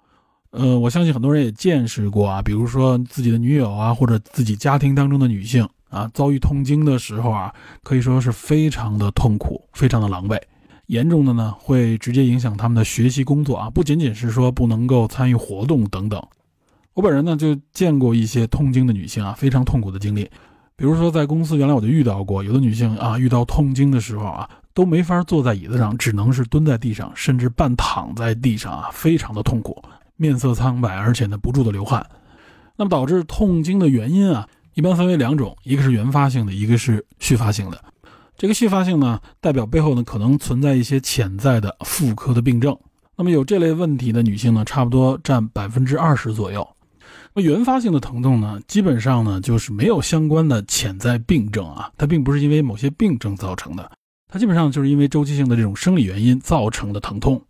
[0.49, 10.37] 呃，我相信很多人也见识过啊，比如说自己的女友啊，或者自己家庭当中的女性啊，遭遇痛经的时候啊，可以说是非常的痛苦，非常的狼狈，
[10.87, 16.21] 严重的呢会直接影响他们的学习工作啊，不仅仅是说不能够参与活动等等。
[16.93, 20.29] 我本人呢就见过一些痛经的女性啊，非常痛苦的经历，
[20.81, 29.79] 比如说在公司原来我就遇到过，有的女性啊遇到痛经的时候啊，都没法坐在椅子上，只能是蹲在地上，甚至半躺在地上啊，非常的痛苦。
[30.15, 32.03] 面色苍白，而且呢不住的流汗，
[32.77, 37.79] 那么导致痛经的原因啊，一般分为两种，一个是原发性的，一个是续发性的。
[38.35, 42.75] 这个续发性呢，代表背后呢可能存在一些潜在的妇科的病症。
[43.15, 46.67] 那么有这类问题的女性呢，差不多占百分之二十左右。
[47.33, 53.89] 那原发性的疼痛呢，基本上呢就是没有相关的潜在病症啊，它并不是因为某些病症造成的，
[54.27, 57.41] 它基本上就是因为周期性的这种生理原因造成的疼痛。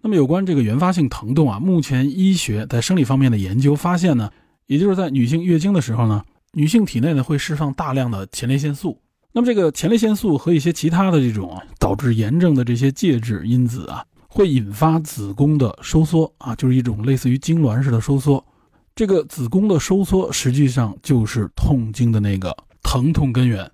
[0.00, 4.30] 那么有关这个原发性疼痛啊，目前医学在生理方面的研究发现呢，
[4.66, 9.00] 也就是在女性月经的时候呢，女性体内呢会释放大量的前列腺素。
[9.32, 18.44] 那么这个前列腺素和一些其他的这种导致炎症的这些介质因子啊，会引发子宫的收缩啊，就是一种类似于痉挛式的收缩。
[18.94, 23.70] 这个子宫的收缩实际上就是痛经的那个疼痛根源。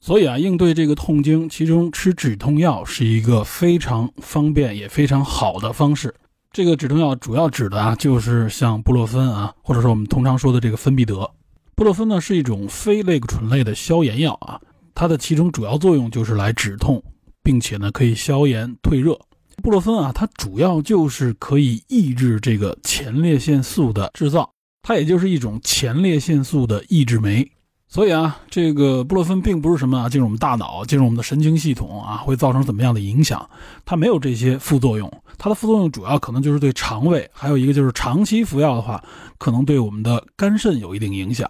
[0.00, 6.14] 所以啊，应对这个痛经，其中吃止痛药是一个非常方便也非常好的方式。
[6.52, 11.28] 这个止痛药主要指的啊，就是像布洛芬啊，或者说我们通常说的这个芬必得。
[11.74, 14.60] 布洛芬呢是一种非类固醇类的消炎药啊，
[14.94, 17.02] 它的其中主要作用就是来止痛，
[17.42, 19.18] 并且呢可以消炎退热。
[19.62, 24.48] 布洛芬啊，它主要就是可以抑制这个前列腺素的制造，
[24.88, 27.46] 它也就是一种前列腺素的抑制酶。
[27.88, 33.50] 所以啊，这个布洛芬并不是什么啊进入我们大脑、进入我们的神经系统啊，会造成怎么样的影响？
[33.84, 35.12] 它没有这些副作用。
[35.36, 39.04] 它的副作用主要可能就是对肠胃，还有一个就是长期服药的话，
[39.36, 41.46] 可能对我们的肝肾有一定影响。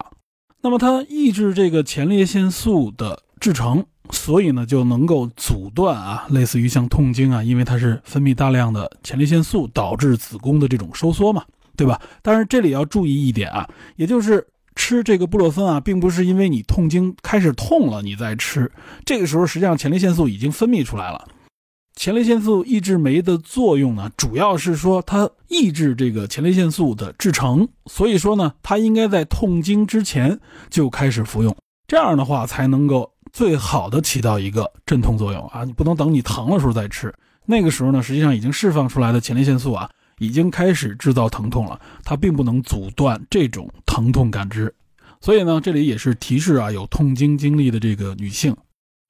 [0.61, 11.45] 那么它抑制这个前列腺素的制成，所以呢就能够阻断啊，类似于像痛经啊，因为它是分泌大量的前列腺素导致子宫的这种收缩嘛，
[11.79, 12.01] 对吧？
[12.21, 14.45] 但是这里要注意一点啊，也就是。
[14.75, 18.71] 吃这个布洛芬啊，并不是因为你痛经开始痛了你再吃，
[19.03, 21.27] 这个时候实际上前列腺素已经分泌出来了。
[21.97, 30.39] 前列腺素抑制酶的作用呢，主要是说它抑制这个前列腺素的制成，所以说呢，它应该在痛经之前
[30.69, 31.53] 就开始服用，
[31.85, 35.65] 这样的话才能够最好的起到一个镇痛作用啊。
[35.65, 37.13] 你不能等你疼的时候再吃，
[37.45, 39.89] 那个时候呢，实际上已经释放出来的前列腺素啊。
[40.19, 44.73] 已经开始制造疼痛了，它并不能阻断这种疼痛感知，
[45.19, 48.55] 所以呢，这里也是提示啊，有痛经经历的这个女性，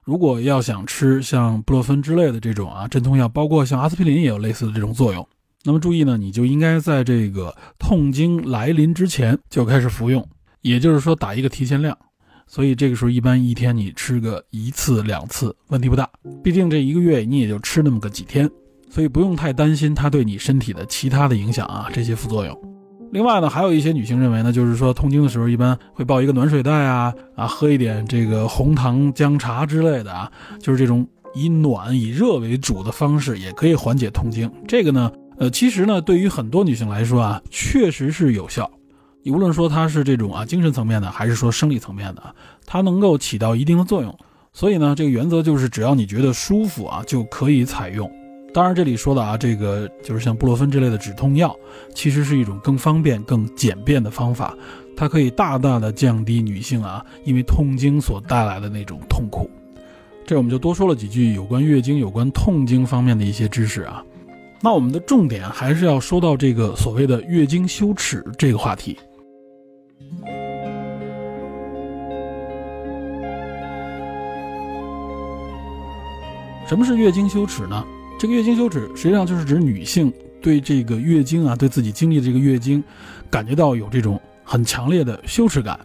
[0.04, 5.26] 如果要想吃像布洛芬之类的这种啊镇痛药，包括像阿司匹林也有类似的这种作用，
[5.64, 10.26] 那么注意呢，你就应该在这个痛经来临之前就开始服用，
[10.62, 11.96] 也就是说打一个提前量，
[12.46, 16.08] 所以这个时候一般一天你吃个一次两次问题不大，
[16.42, 18.50] 毕竟这一个月你也就吃那么个几天。
[18.90, 22.54] 所以不用太担心它对你身体的其他的影响啊，这些副作用。
[23.12, 34.48] 另外呢，还有一些女性认为呢，就是说痛经的时候一般会抱一个暖水袋啊，啊，喝一点这个红糖姜茶之类的啊，就是这种以暖以热为主的方式也可以缓解痛经。
[34.68, 38.70] 这个呢，呃，其实呢，对于很多女性来说啊，确实是有效。
[39.22, 42.22] 你无论说它是这种啊精神层面的，还是说生理层面的，
[42.64, 44.16] 它能够起到一定的作用。
[44.52, 48.08] 所以呢，这个原则就是只要你觉得舒服啊，就可以采用。
[48.52, 51.54] 当然，这里说的啊，这个就是像布洛芬这类的止痛药，
[51.94, 54.52] 其实是一种更方便、更简便的方法，
[54.96, 59.48] 它可以大大的降低女性啊因为痛经所带来的那种痛苦。
[60.26, 64.04] 这我们就多说了几句有关月经、有关痛经方面的一些知识啊。
[64.60, 68.98] 那我们的重点还是要说到这个所谓的月经羞耻这个话题。
[76.66, 77.84] 什么是月经羞耻呢？
[78.20, 80.12] 这个月经羞耻实际上就是指女性
[80.42, 82.84] 对这个月经啊，对自己经历的这个月经，
[83.30, 85.80] 感觉到有这种很强烈的羞耻感，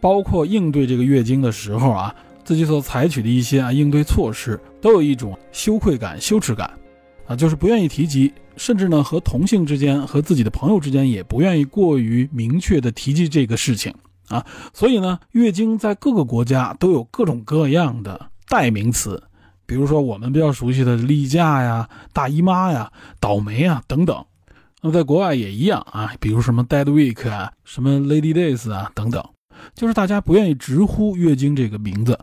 [0.00, 2.14] 包括应对这个月经的时候啊，
[2.44, 6.70] 自己所采取的一些啊应对措施，都有一种羞愧感、羞耻感，
[7.26, 13.92] 啊，就是不愿意提及，甚至呢和同性之间、和自己的朋友之间也不愿意过于明确的提及这个事情
[14.28, 14.46] 啊。
[14.72, 19.20] 所以呢，月经在各个国家都有各种各样的代名词。
[19.70, 22.90] 比如说我们比较熟悉的例假呀、大姨妈呀、
[23.20, 24.26] 倒霉啊等等，
[24.82, 26.12] 那在国外也一样啊。
[26.18, 29.24] 比如什么 Dead Week 啊、什么 Lady Days 啊等等，
[29.72, 32.18] 就是大家不愿意直呼月经这个名字，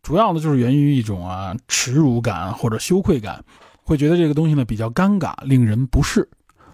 [0.00, 3.44] 主要呢就是源于一种啊耻辱感或者羞愧感，
[3.82, 6.28] 会觉得这个东西呢比较尴尬，令人不适。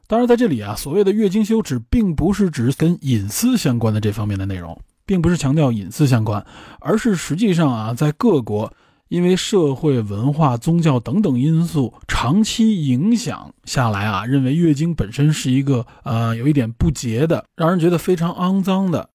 [0.06, 6.44] 当然在这里啊，所谓的月经羞耻，并不是指跟隐私相关的这方面的内容，并不是强调隐私相关，
[6.80, 8.70] 而是实际上啊，在各国。
[9.08, 19.08] 因为社会、文化、宗教等等因素长期影响下来啊，认为月经本身是一个呃有一点不洁的，让人觉得非常肮脏的，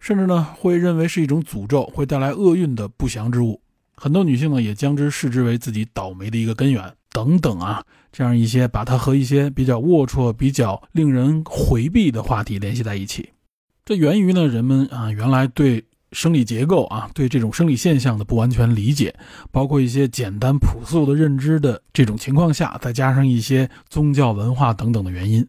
[0.00, 3.60] 甚至呢会认为是一种诅咒，会带来厄运的不祥之物。
[3.96, 7.82] 很多女性呢也将之视之为自己倒霉的一个根源等等啊，
[8.12, 13.30] 这样一些把它和一些比较龌龊、比较令人回避的话题联系在一起。
[13.84, 15.84] 这源于呢人们啊原来对。
[16.12, 19.14] 生理结构啊，对这种生理现象的不完全理解，
[19.50, 25.46] 包括一些简单朴素的认知的这种情况下，再加上一些宗教文化等等的原因，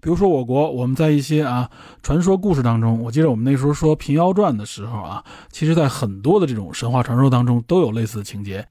[0.00, 1.70] 比如说我国，我们在一些啊
[2.02, 8.66] 传说故事当中，我记得我们那时候说《平遥传》的时候啊，其实在很多的这种神话传说当中都有类似的情节。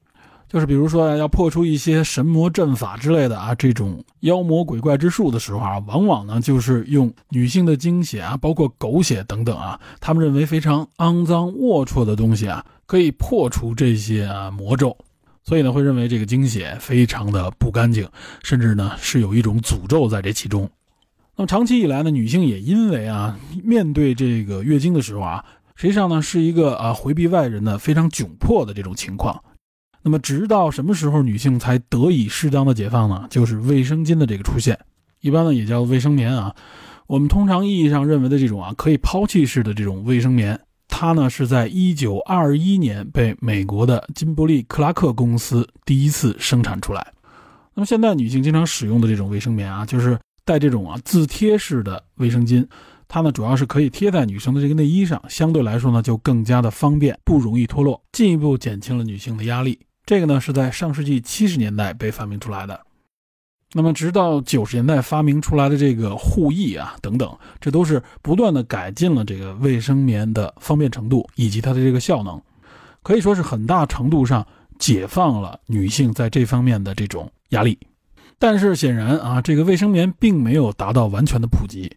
[0.52, 14.96] 就是比如说要破除一些神魔阵法之类的啊，这种妖魔鬼怪之术的时候啊，往往呢就是用女性的精血啊，包括狗血等等啊，他们认为非常肮脏龌龊的东西啊，可以破除这些啊魔咒，
[15.44, 18.08] 所以呢会认为这个精血非常的不干净，
[18.42, 20.68] 甚至呢是有一种诅咒在这其中。
[21.36, 25.44] 那么长期以来呢，女性也因为啊面对这个月经的时候啊，
[25.76, 29.40] 实际上呢是一个啊回避外人的非常窘迫的这种情况。
[30.02, 33.26] 那么，直到什么时候女性才得以适当的解放呢？
[33.28, 34.78] 就是卫生巾的这个出现，
[35.20, 36.54] 一般呢也叫卫生棉啊。
[37.06, 47.06] 我们通常意义上认为的这种啊可以抛弃式的这种卫生棉，它呢是在1921年被美国的金伯利克拉克公司第一次生产出来。
[47.74, 52.66] 那么现在女性经常使用的这种卫生棉啊，就是带这种啊自贴式的卫生巾，
[53.06, 59.78] 它呢主要是可以贴在女生的这个内衣上，相对来说呢就更加的方便，不容易脱落，进一步减轻了女性的压力。
[60.10, 62.80] 这个呢是在上世纪七十年代被发明出来的，
[63.74, 72.42] 那么直到九十年代发明出来的这个护翼啊等等，这都是不断的改进了这个卫生棉的方便程度以及它的这个效能，
[73.04, 74.44] 可以说是很大程度上
[74.80, 77.78] 解放了女性在这方面的这种压力。
[78.36, 81.88] 但是显然啊，这个卫生棉并没有达到完全的普及。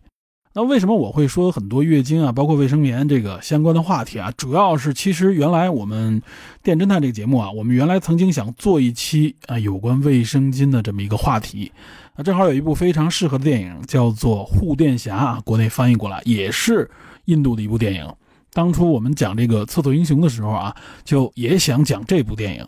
[0.55, 4.31] 那为什么我会说很多月经啊，包括卫生棉这个相关的话题啊？
[4.37, 6.21] 主要是其实原来我们
[6.61, 11.71] 电侦探这个节目啊，我们原来曾经想做一期啊有关卫生巾的这么一个话题，
[12.13, 16.87] 啊，正好有一部非常适合的电影叫做《护垫侠》，啊，国内翻译过来也是
[17.25, 18.07] 印度的一部电影。
[18.53, 22.67] 当初我们讲这个厕所英雄的时候啊，就也想讲这部电影，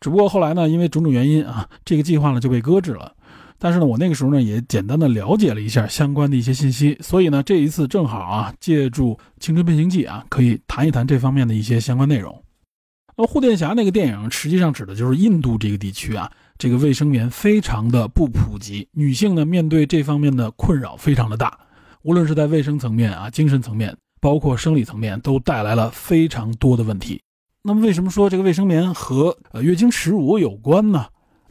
[0.00, 3.12] 只不过后来呢，因为种种原因啊，这个计划呢就被搁置了。
[3.64, 12.44] 但是呢，我那个时候呢也简单的了解了一下相关的一些信息，所以呢这一次正好啊借助《青春变形记》啊，可以谈一谈这方面的一些相关内容。
[13.16, 21.58] 那护垫侠那个电影实际上指的就是印度这个地区啊，这个卫生棉非常的不普及，女性呢面对这方面的困扰非常的大，
[22.02, 27.18] 无论是在卫生层面啊、精神层面，包括生理层面，都带来了非常多的问题。
[27.62, 31.06] 那么为什么说这个卫生棉和呃月经耻辱有关呢？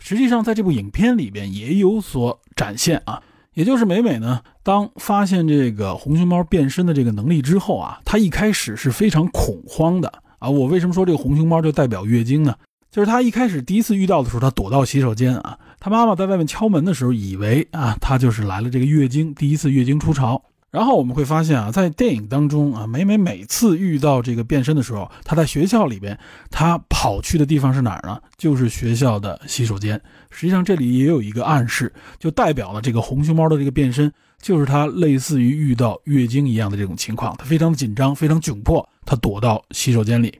[0.05, 3.23] 实际上，在这部影片里边也有所展现啊，
[3.53, 10.49] 也就是美美呢，当发现这个红熊猫变身的这个能力之后啊，她一开始是非常恐慌的啊。
[10.49, 12.53] 我为什么说这个红熊猫就代表月经呢？
[12.91, 20.43] 就是她一开始第一次遇到的时候，她躲到洗手间啊，她妈妈在外面敲门的时候，以为啊，她就是来了这个月经，第一次月经初潮。
[20.73, 26.17] 然后我们会发现啊，在电影当中啊，每每每次遇到这个变身的时候，他在学校里边，
[26.49, 28.19] 他跑去的地方是哪儿呢？
[28.39, 30.01] 就是学校的洗手间。
[30.31, 34.11] 实际上这里也有一个暗示，就代表了这个红熊猫的这个变身，
[34.41, 40.33] 就是他类似于遇到月经一样的这种情况，他非常的紧张，非常窘迫，他躲到洗手间里。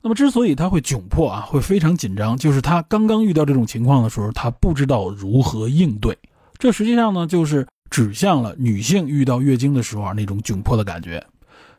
[0.00, 6.16] 那么之所以他会窘迫啊，会非常紧张，就是他刚刚遇到这种情况的时候，他不知道如何应对。
[6.56, 7.66] 这实际上呢，就是。
[7.94, 11.24] 指向了女性遇到月经的时候啊那种窘迫的感觉。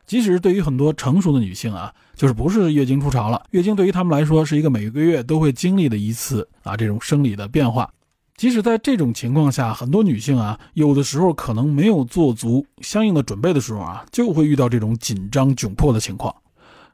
[0.06, 7.92] 即使对于很多成熟的女性啊，就是不是月经初潮了，月经对于她们来说是一个每个月都会经历的一次啊这种生理的变化。
[8.38, 16.34] 即使在这种情况下，很多女性啊，有的时候可能没有做足相应的准备的时候啊，就会遇到这种紧张窘迫的情况。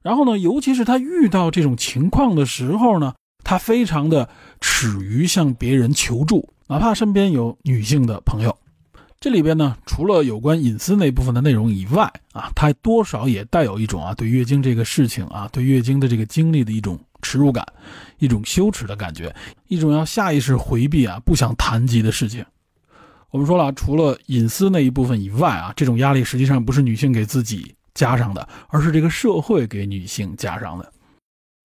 [0.02, 3.14] 然后呢，尤其是她遇到这种情况的时候呢，
[3.44, 4.28] 她非常的
[4.60, 8.58] 耻于向别人求助，哪怕身边有女性的朋友。
[9.22, 17.64] 这里边呢，除了有关隐私那部分的内容以外啊，它多少也带有一种啊，对月经这个事情啊，对月经的这个经历的一种耻辱感，
[18.18, 19.32] 一种羞耻的感觉，
[19.68, 22.44] 一种要下意识回避啊，不想谈及的事情。
[23.30, 30.92] 我们说了，除了隐私那一部分以外啊，这种压力实际上不是女性给自己加上的，而是这个社会给女性加上的。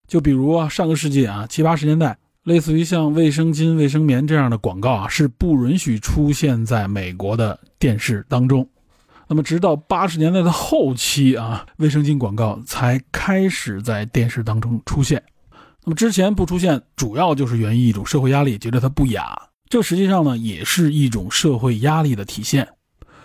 [0.06, 2.18] 就比如啊，上个世纪啊，七八十年代。
[2.46, 8.64] 类似于像卫生巾、卫生棉这样的广告啊，是不允许出现在美国的电视当中。
[9.26, 15.20] 那么，直到八十年代的后期啊，卫生巾广告才开始在电视当中出现。
[15.84, 19.36] 那么之前不出现，主要就是源于一种社会压力，觉得它不雅。
[19.68, 22.68] 这实际上呢，也是一种社会压力的体现。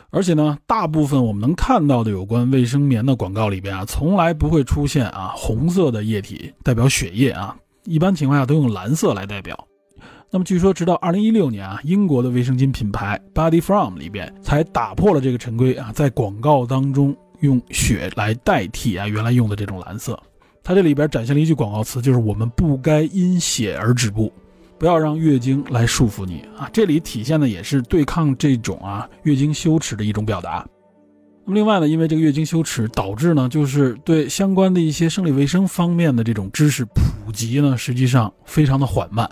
[0.09, 7.55] 而且呢，大部分我们能看到的有关卫生棉的广告里边啊，从来不会出现啊红色的液体代表血液啊。
[7.85, 9.67] 一般情况下都用蓝色来代表。
[10.29, 20.17] 那么据说，直到二零一六年啊，英国的卫生巾品牌 Body From 里边才打破了这个陈规啊，在广告当中用血来代替啊原来用的这种蓝色。
[20.63, 24.31] 它这里边展现了一句广告词，就是我们不该因血而止步，
[24.77, 26.69] 不要让月经来束缚你啊。
[26.71, 30.65] 这里体现的也是对抗这种啊月经羞耻的一种表达。
[31.53, 39.29] 另外呢，因为这个月经羞耻导致呢，就是对相关的一些生理卫生方面的这种知识普及呢，实际上非常的缓慢，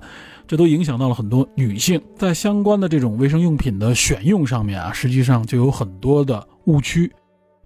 [0.47, 7.11] 这都影响到了很多女性在相关的这种卫生用品的选用上面啊，实际上就有很多的误区。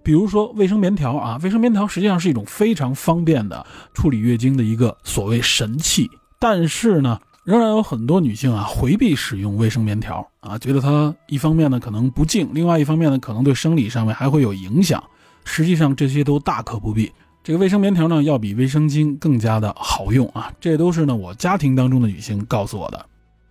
[0.03, 7.19] 比如说卫生棉条啊，卫生棉条实际上是一种非常方便的处理月经的一个所谓神器，但是呢。
[7.43, 15.03] 仍然有很多女性啊回避使用卫生棉条啊，觉得它一方面呢可能不净，另外一方面呢可能对生理上面还会有影响。
[15.43, 17.11] 实际上这些都大可不必。
[17.43, 23.05] 这个卫生棉条呢要比卫生巾更加的好用啊，这都是呢我家庭当中的女性告诉我的。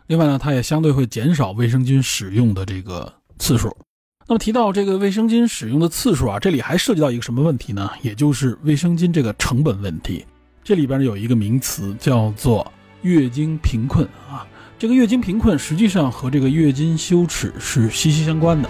[0.06, 3.76] 另外呢，它也相对会减少卫生巾使用的这个次数。
[4.26, 7.90] 那么提到这个卫生巾使用的次数啊，这里还涉及到一个什么问题呢？
[8.00, 10.24] 也就是卫生巾这个成本问题。
[10.64, 12.66] 这里边有一个名词叫做。
[13.02, 14.46] 月经贫困啊，
[14.78, 18.68] 这个月经贫困实际上和这个月经羞耻是息息相关的。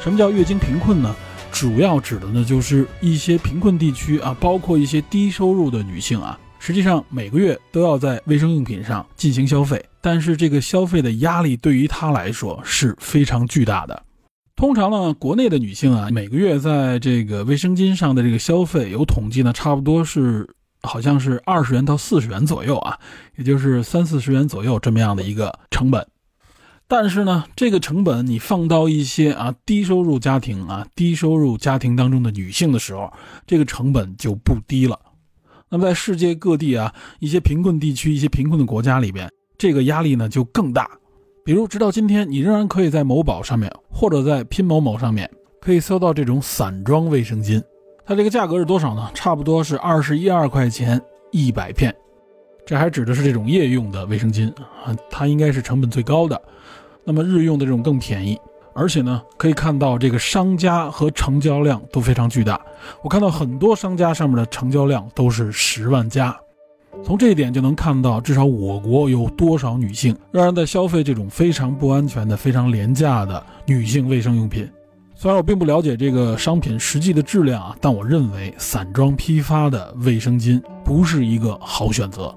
[0.00, 1.14] 什么叫月经贫困呢？
[1.52, 6.38] 主要指的呢就是一些贫困地区啊，包括一些低收入的女性啊。
[6.68, 14.02] 实际上每个月都要在卫生用品上进行消费，但是这个消费的压力对于她来说是非常巨大的。
[14.54, 20.46] 通常呢，国内的女性啊，每个月在这个卫生巾上的这个消费有统计呢，差不多是
[20.82, 22.98] 好像是二十元到四十元左右啊，
[23.38, 26.06] 也就是三四十元左右这么样的一个成本。
[26.86, 33.10] 但是呢，这个成本你放到一些啊低收入家庭啊低收入家庭当中的女性的时候，
[33.46, 35.00] 这个成本就不低了。
[35.70, 40.90] 那么在世界各地啊，一些贫困地区、一些贫困的国家里边，这个压力呢就更大。
[41.44, 47.62] 比如，直到今天，你仍然可以在某宝上面或者在拼某某上面可以搜到这种散装卫生巾。
[48.04, 49.10] 它这个价格是多少呢？
[49.14, 51.00] 差不多是二十一二块钱
[51.30, 51.94] 一百片。
[52.66, 56.40] 这还指的是这种夜用的卫生巾啊，它应该是成本最高的。
[57.04, 58.38] 那么日用的这种更便宜。
[58.78, 62.60] 而且呢，可以看到这个商家和成交量都非常巨大。
[63.02, 66.38] 我看到很多商家上面的成交量都是十万加，
[67.02, 74.70] 从这一点就能看到，至少我国有多少女性仍然在消费这种非常不安全的、非常廉价的女性卫生用品。
[75.16, 82.32] 虽然我并不了解这个商品实际的质量啊，但我认为散装批发的卫生巾不是一个好选择。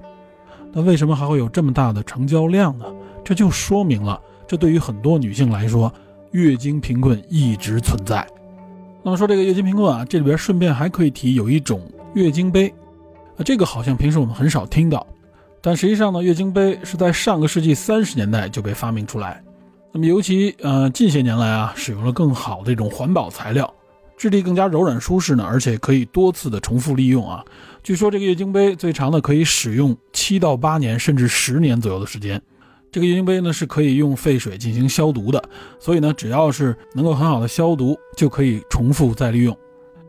[0.74, 2.86] 那为什么还会有这么大的成交量呢？
[3.24, 5.94] 这就说明了，这对于很多女性来说。
[6.32, 8.25] 月经贫困一直存在。
[9.03, 11.82] 那么说这个月经贫困啊，这里边顺便还可以提有一种
[12.13, 12.73] 月经杯，
[13.38, 15.05] 啊，这个好像平时我们很少听到，
[15.61, 19.43] 但实际上呢，月经杯是在上个世纪三十年代就被发明出来。
[19.91, 23.73] 那么尤其呃近些年来啊，使用了更好的这种环保材料，
[24.15, 27.43] 质地更加柔软舒适呢，而且可以多次的重复利用啊。
[27.84, 32.39] 据说这个月经杯最长的可以使用七到八年，甚至十年左右的时间。
[32.92, 35.42] 这个月经杯呢是可以用沸水进行消毒的，
[35.80, 39.58] 所以呢，只要是能够很好的消毒，就可以重复再利用。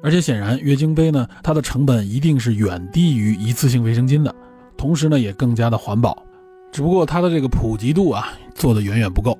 [0.02, 4.34] 而且显然月经杯呢，它的成本一定是远低于一次性卫生巾的，
[4.76, 6.26] 同时呢也更加的环保。
[6.72, 9.38] 只不过它的这个普及度啊做的远远不够。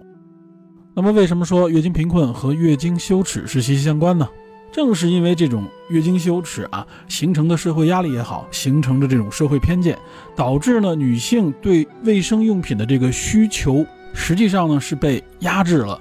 [0.95, 4.29] 那么为什么说月经贫困和月经羞耻是息息相关呢？
[4.73, 9.99] 正是因为这种月经羞耻啊形成的社会压力也好，形成的这种社会偏见，
[10.35, 16.01] 导致呢女性对卫生用品的这个需求实际上呢是被压制了，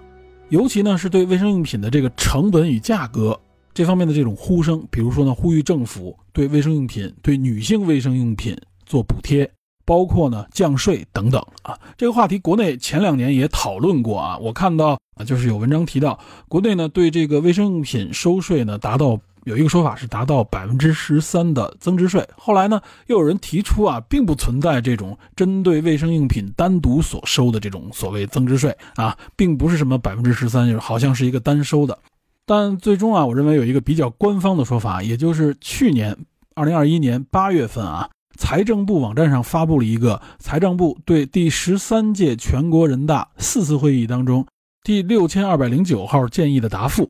[0.49, 3.37] 尤其呢是对卫生用品的这个成本与价格
[3.73, 9.49] 这方面的这种呼声，比如说呢呼吁政府对卫生用品、对女性卫生用品做补贴。
[9.91, 14.37] 包括呢降税等等啊，这个话题国内前两年也讨论过啊。
[14.37, 16.17] 我看到啊，就是有文章提到，
[16.47, 22.25] 国内呢对这个卫生用品收税呢达到有一个说法是达到百分之十三的增值税。
[22.37, 31.99] 后来呢又有人提出啊，并不存在这种针对卫生用品单独所收的这种所谓增值税啊，并不是什么百分之十三，就是好像是一个单收的。
[32.45, 36.17] 但最终啊，我认为有一个比较官方的说法，也就是去年
[36.55, 38.09] 二零二一年八月份啊。
[38.41, 44.47] 财政部网站上发布了一个财政部对第十三届全国人大四次会议当中
[44.83, 47.07] 第六千二百零九号建议的答复。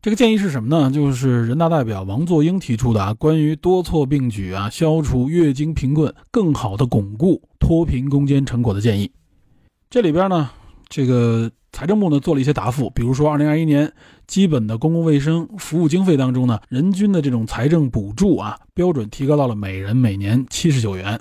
[0.00, 0.90] 这个建议是什么呢？
[0.90, 9.10] 就是人大代表王作英提出的啊，关于多措并举啊，消除月经贫困，更好的巩固脱贫攻坚成果的建议。
[9.90, 10.50] 这里边呢，
[10.88, 11.50] 这个。
[11.72, 13.92] 财政部呢做了一些答复，比如说，二零二一年
[14.26, 21.20] 基本的公共卫生服务经费当中呢，人均的这种财政补助啊标准提高到了每人每年七十九元。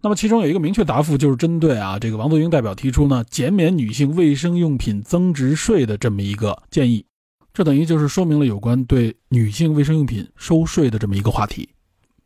[0.00, 7.04] 那么其中有一个明确答复，就是针对啊这个王作英代表提出呢减免女性卫生用品增值税的这么一个建议，
[7.52, 11.68] 这等于就是说明了有关对女性卫生用品收税的这么一个话题。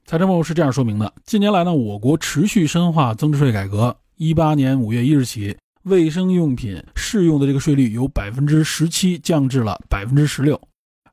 [0.05, 5.57] 财政部是这样说明的：近年来呢，我国持续深化增值税改革，一八年五月一日起。
[5.85, 10.61] 卫生用品适用的这个税率由百分之十七降至了百分之十六，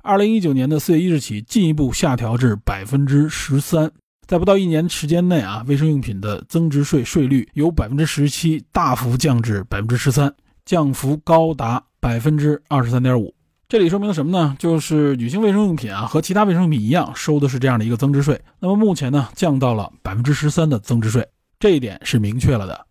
[0.01, 3.89] 二零一九年的四月一日起进一步下调至百分之十三，
[4.25, 10.33] 在不到一年时间内啊，卫生用品的增值税税率由百分之十七大幅降至百分之十三，
[10.65, 13.33] 降幅高达百分之二十三点五。
[13.69, 14.55] 这里说明了什么呢？
[14.59, 18.41] 就是女性卫生用品啊，和其他卫生用品一样，收的是这样的一个增值税。
[18.59, 21.27] 那么目前呢，降到了百分之十三的增值税，
[21.59, 22.86] 这一点是明确了的。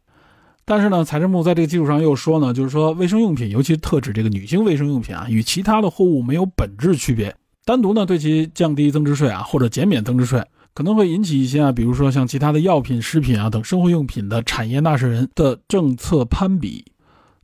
[0.69, 7.33] 但是呢，财政部在这个基础上又说呢，就是说卫生用品，尤其特指这个女性卫生用品啊，与其他的货物没有本质区别。
[7.64, 10.45] 单独呢对其降低增值税啊，或者减免增值税，
[10.75, 16.85] 可能会引起一些啊，比如说像其他的药品、食品啊等生活用品的产业纳税人的政策攀比。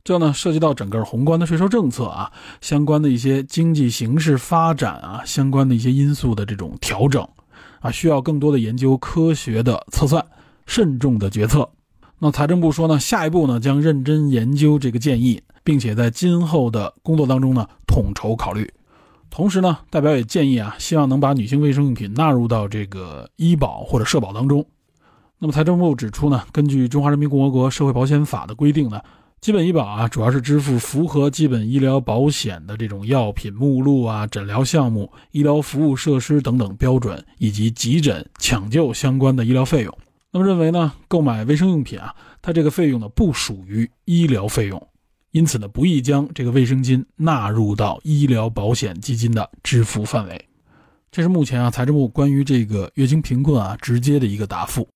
[0.03, 7.25] 这呢涉及到整个宏观的税收政策啊，相关的一些经济形势发展啊，相关的一些因素的这种调整
[7.79, 10.25] 啊，需要更多的研究、科学的测算、
[10.65, 11.69] 慎重的决策。
[12.23, 18.65] 那财政部说呢，下一步呢将认真研究这个建议，并且在今后的工作当中呢统筹考虑。
[19.29, 24.65] 同时呢，代表也建议啊，希望能把女性卫生用品纳入到这个医保或者社保当中。
[25.37, 29.01] 那么财政部指出呢，根据《中华人民共和国社会保险法》的规定呢，
[29.41, 39.93] 基本医保啊主要是支付符合基本医疗保险的这种药品目录啊、诊疗项目、医疗服务设施等等标准，以及急诊抢救相关的医疗费用。
[40.35, 42.11] 那么认为呢，购买卫生用品啊，
[42.41, 44.87] 它这个费用呢不属于医疗费用，
[45.29, 50.45] 因此呢不宜将这个卫生巾纳入到医疗保险基金的支付范围。
[51.11, 54.87] 这是目前啊财政部关于这个月经贫困啊直接的一个答复。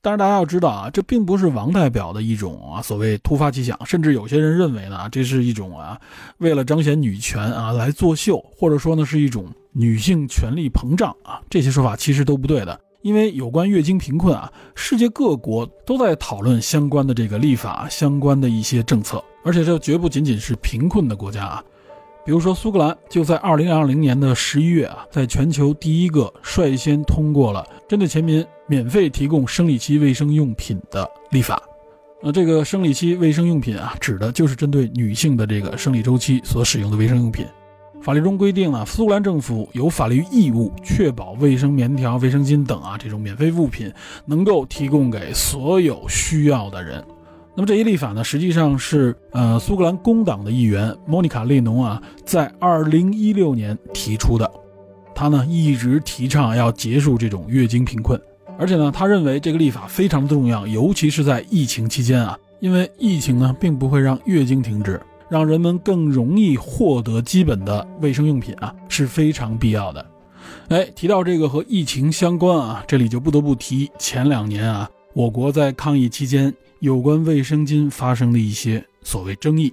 [0.00, 6.00] 但是大家要知道啊，这并不是王代表的一种啊所谓突发奇想，甚至有些人认为呢，这是一种啊
[6.38, 12.80] 为了彰显女权啊来作秀，或者说呢是一种女性权利膨胀啊，这些说法其实都不对的。
[13.02, 21.64] 因为有关月经贫困啊，世界各国都在讨论相关的这个立法、相关的一些政策，而且这绝不仅仅是贫困的国家啊。
[22.22, 31.60] 比如说苏格兰就在二零二零年的十一月啊，在全球第一个率先通过了针对全民免费提供生理期卫生用品的立法。
[32.22, 37.46] 那这个生理期卫生用品啊，指的就是针对女性的这个生理周期所使用的卫生用品。
[38.02, 43.92] 法律中规定了，苏格兰政府有法律义务确保卫生棉条、卫生巾等啊这种免费物品
[44.24, 47.04] 能够提供给所有需要的人。
[47.54, 54.50] 那么这一立法呢，实际上是呃苏格兰工党的议员莫妮卡·列侬啊在2016年提出的。
[55.14, 58.18] 他呢一直提倡要结束这种月经贫困，
[58.58, 64.98] 而且呢他认为这个立法非常的重要，尤其是在疫情期间啊，因为疫情呢并不会让月经停止。
[65.30, 70.04] 让人们更容易获得基本的卫生用品啊，是非常必要的。
[70.68, 79.72] 哎，提到这个和疫情相关啊，这里就不得不提前两年啊，我国在抗疫期间有关卫生巾发生的一些所谓争议。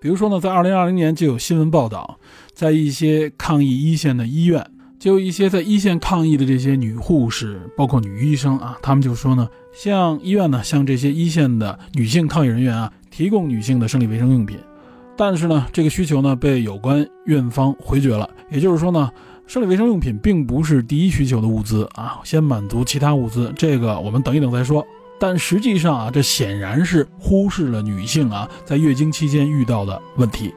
[0.00, 2.18] 比如说呢，在二零二零年就有新闻报道，
[2.52, 4.62] 在一些抗疫一线的医院，
[4.98, 14.58] 就有一些在一线抗疫的这些女护士，包括女医生啊，他们就说呢，向医院呢，向这些一线的女性抗疫人员啊，提供女性的生理卫生用品。
[15.16, 18.28] 但是呢，这个需求呢被有关院方回绝了。
[18.50, 19.10] 也就是说呢，
[19.46, 24.84] 生理卫生用品并不是第一需求的物资啊，先满足其他物资，这个我们等一等再说。
[25.20, 30.52] 但实际上啊，这显然是忽视了女性啊在月经期间遇到的问题。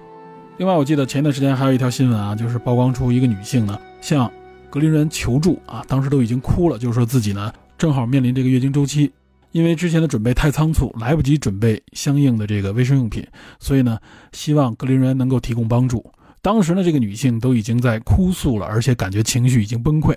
[0.57, 4.29] 另外，我记得前段时间还有一条新闻啊，就是曝光出一个女性呢向
[4.71, 9.11] 格林人求助啊，当时都已经哭了，就是说自己呢正好面临这个月经周期。
[9.51, 13.25] 因为之前的准备太仓促，来不及准备相应的这个卫生用品，
[13.59, 13.97] 所以呢，
[14.31, 16.11] 希望隔离人员能够提供帮助。
[16.41, 20.15] 当时呢，这个女性都已经在哭诉了，而且感觉情绪已经崩溃。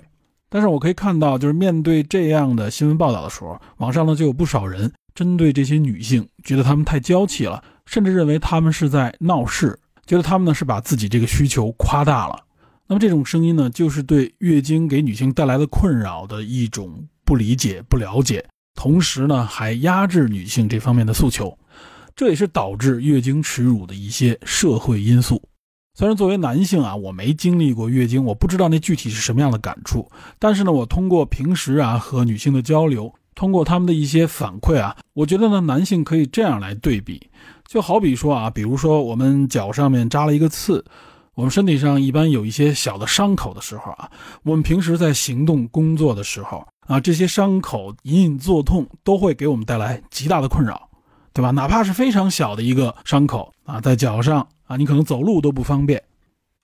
[0.49, 12.43] 但是我可以看到，就是面对这样的新闻报道的时候，网上呢就有不少人针对这些女性，觉得她们太娇气了，甚至认为她们是在闹事，觉得她们呢是把自己这个需求夸大了。
[12.87, 18.45] 那么这种声音呢，就是对月经给女性带来的困扰的一种不理解、不了解。
[18.75, 21.57] 同时呢，还压制女性这方面的诉求，
[22.15, 25.41] 这也是导致月经耻辱的一些社会因素。
[25.93, 30.09] 虽然作为男性啊，我没经历过月经，我不知道那具体是什么样的感触。
[30.39, 37.29] 但是呢，我通过平时啊和女性的交流，通过他们的一些反馈啊，我觉得呢，男性可以这样来对比，
[37.67, 40.83] 就好比说啊，比如说我们脚上面扎了一个刺，
[41.35, 44.09] 我们身体上一般有一些小的伤口的时候啊，
[44.43, 46.65] 我们平时在行动工作的时候。
[46.87, 50.89] 啊，这些伤口隐隐作痛，都会给我们带来极大的困扰，
[51.33, 51.51] 对吧？
[51.51, 56.01] 哪怕是非常小的一个伤口啊，在脚上啊，你可能走路都不方便。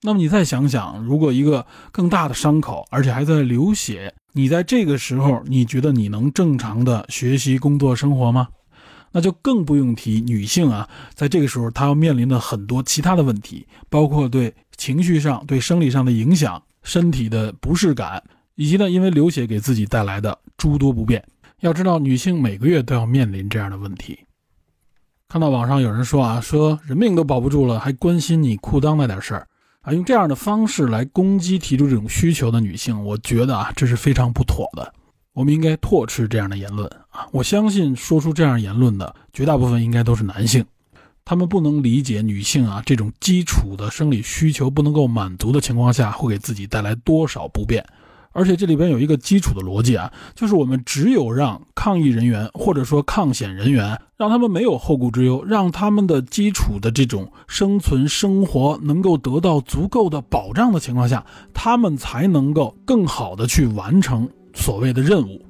[0.01, 8.47] 那么你再想想，如果一个更大的伤口，而且还在流血，你在这个时候，你觉得你能正常的学习、工作、生活吗？
[9.11, 18.21] 那就更不用提女性啊，在这个时候她要面临的很多其他的问题，包括对情绪上、对生理上的影响、身体的不适感。
[18.57, 21.23] 以及呢，因为流血给自己带来的诸多不便。
[21.61, 24.19] 要知道，女性每个月都要面临这样的问题。
[25.29, 29.47] 看到网上有人说啊，说人命都保不住了，还关心你裤裆那点事儿
[29.81, 34.93] 啊，用这样的方式来攻击提出这种需求的女性，我觉得啊，这是非常不妥的。
[35.33, 37.27] 我们应该唾斥这样的言论啊！
[37.31, 40.65] 我相信说出这样言论的绝大部分应该都是男性，
[41.23, 47.85] 他们不能理解女性啊这种基础的生理需求不能够满足的情况下，会给自己带来多少不便。
[48.37, 65.43] 而且这里边有一个基础的逻辑啊，就是我们只有让抗疫人员或者说抗险人员，让他们没有后顾之忧，让他们的基础的这种生存生活能够得到足够的保障的情况下，他们才能够更好的去完成所谓的任务。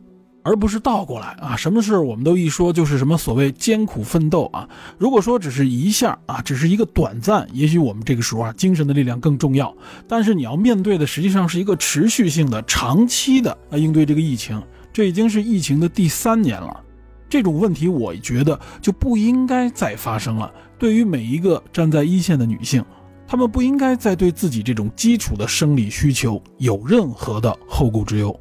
[0.48, 1.58] 而不是倒过来啊！
[1.58, 4.66] 什么事我们都一说就是什么所谓艰苦奋斗啊。
[4.98, 9.76] 如果说只是一下啊，只是一个短暂，也许我们这个时候啊，精神的力量更重要。
[10.08, 14.64] 但是你要面对的实际上是一个持续性的、长期的啊，应对这个疫情。
[14.94, 16.82] 这已经是疫情的第三年了，
[17.28, 20.50] 这种问题我觉得就不应该再发生了。
[20.80, 22.82] 对于每一个站在一线的女性，
[23.28, 28.40] 她们不应该再对自己这种基础的生理需求有任何的后顾之忧。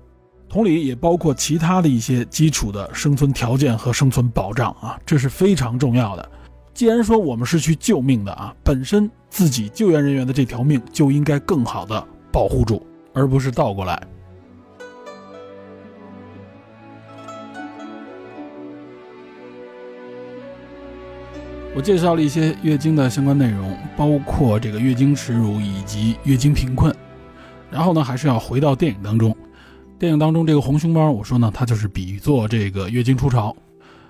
[0.57, 6.30] 同理，也包括其他的一些基础的生存条件和生存保障啊，这是非常重要的。
[6.72, 12.02] 既然说我们是去救命的啊，本身自己救援人员的这条命就应该更好的
[12.32, 14.02] 保护住，而不是倒过来。
[21.74, 26.96] 我介绍了一些月经的相关内容，包括这个月经耻辱以及月经贫困。
[27.70, 29.36] 然后呢，还是要回到电影当中。
[29.99, 33.57] 电影当中这个红熊猫，我说呢，它就是比作这个月经初潮。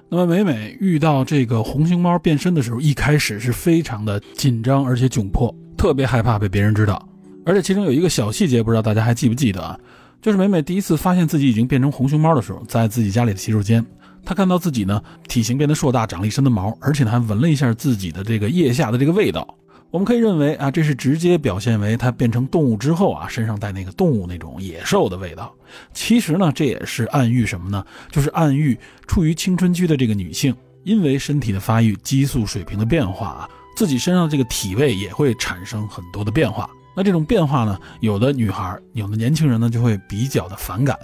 [0.09, 7.09] 那么美美遇到这个红熊猫变身的时候，一开始是非常的紧张而且窘迫，特别害怕被别人知道。
[7.45, 9.79] 而且其中有一个小细节，不知道大家还记不记得啊？
[10.21, 13.85] 就是美美第一次发现自己已经变成红熊猫的时候，在自己家里的洗手间，
[14.25, 19.47] 她看到自己呢体型变得硕大，长了一身的毛，而且呢还闻了一下自己的这个腋下的这个味道。
[19.91, 25.55] 我们可以认为啊，这是直接表现为它变成动物之后啊，身上带那个动物那种野兽的味道。
[25.95, 27.85] 其实呢，这也是暗喻什么呢？
[28.11, 36.69] 就是暗喻处于青春期的这个女性，因为身体的发育、激素水平的变化啊，自己身上这个体味也会产生很多的变化。
[36.95, 40.99] 那这种变化呢，有的女孩、有的年轻人呢，就会比较的反感，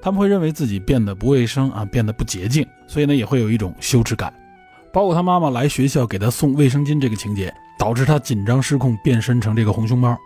[0.00, 4.32] 他们会认为自己变得不卫生啊，变得不洁净，所以呢，也会有一种羞耻感。
[4.92, 7.52] 包括他妈妈来学校给他送卫生巾这个情节。
[7.78, 10.18] 导致他紧张失控，变身成这个红熊猫，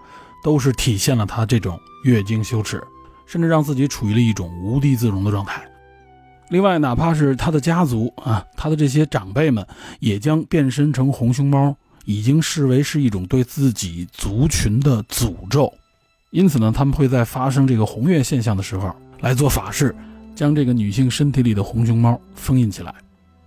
[0.43, 2.83] 都是体现了他这种月经羞耻，
[3.27, 5.63] 甚至让自己处于了一种无地自容的状态。
[6.49, 9.67] 另外，哪怕是他的家族啊，他的这些长辈们，
[10.01, 15.71] 也将变身成红熊猫，已经视为是一种对自己族群的诅咒。
[16.31, 18.91] 因此呢，他们会在发生这个红月现象的时候
[19.21, 19.95] 来做法事，
[20.35, 22.95] 将这个女性身体里的红熊猫封印起来。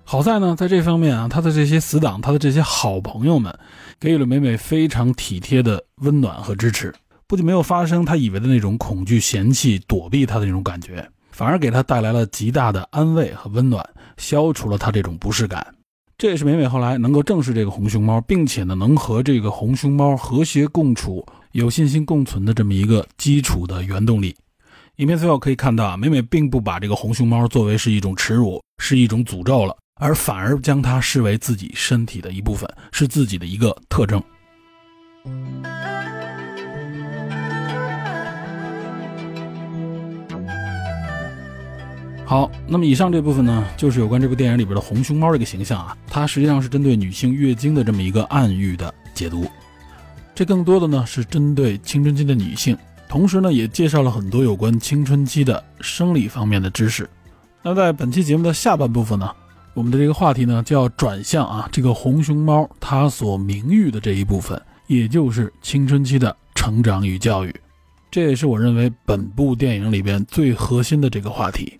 [0.08, 3.54] 好在呢，在这方面啊，他的这些死党，他的这些好朋友们，
[4.00, 6.94] 给予了美美非常体贴的温暖和支持。
[7.26, 13.84] 不仅没有发生他以为的那种恐惧、嫌弃、躲避他的那种感觉，反而给他带来了极大的安慰和温暖，
[14.18, 15.66] 消除了他这种不适感。
[16.20, 24.36] 这也是美美后来能够正视这个红熊猫，并且呢，能和这个红熊猫和谐共处、有信心共存的这么一个基础的原动力。
[24.98, 29.76] 影片最后可以看到啊，美美并不把这个红熊猫作为是一种耻辱、是一种诅咒了。
[29.98, 34.22] 而反而将它视为自己身体的一部分，是自己的一个特征。
[42.26, 49.50] 好，那么以上这部分呢，就是有关这部电影里边的红熊猫这个形象啊，它实际上是针对女性月经的这么一个暗喻的解读。
[50.34, 52.78] 这更多的呢是针对青春期的女性，
[53.08, 57.10] 同时呢也介绍了很多有关青春期的生理方面的知识。
[57.62, 59.32] 那在本期节目的下半部分呢？
[59.76, 67.54] 我们的这个话题呢，就要转向啊，这个红熊猫它所名誉的这一部分，也就是青春期的成长与教育，
[68.10, 71.78] 这也是我认为本部电影里边最核心的这个话题。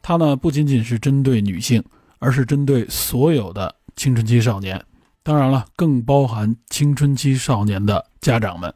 [0.00, 1.84] 它呢不仅仅是针对女性，
[2.20, 4.82] 而是针对所有的青春期少年，
[5.22, 8.72] 当然了，更包含青春期少年的家长们。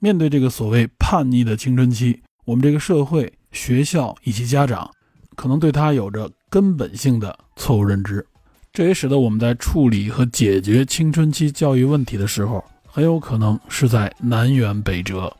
[0.00, 4.90] 面对这个所谓叛逆的青春期，我们这个社会、学校以及家长，
[5.36, 6.28] 可能对他有着。
[6.50, 8.26] 根本性的错误认知，
[8.72, 15.32] 这也使得我们在处理和解决青春期教育问题的时候，很有可能是在南辕北辙。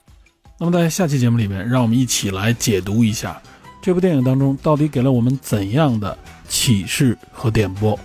[0.58, 3.42] 那么，在下期节目里面，让我们一起来解读一下
[3.82, 6.16] 这部电影当中到底给了我们怎样的
[6.48, 7.98] 启示和点拨。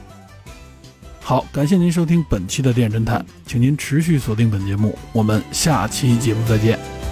[1.22, 7.05] 好，感谢您收听本期的电影侦探，请您持续锁定本节目，我们下期节目再见。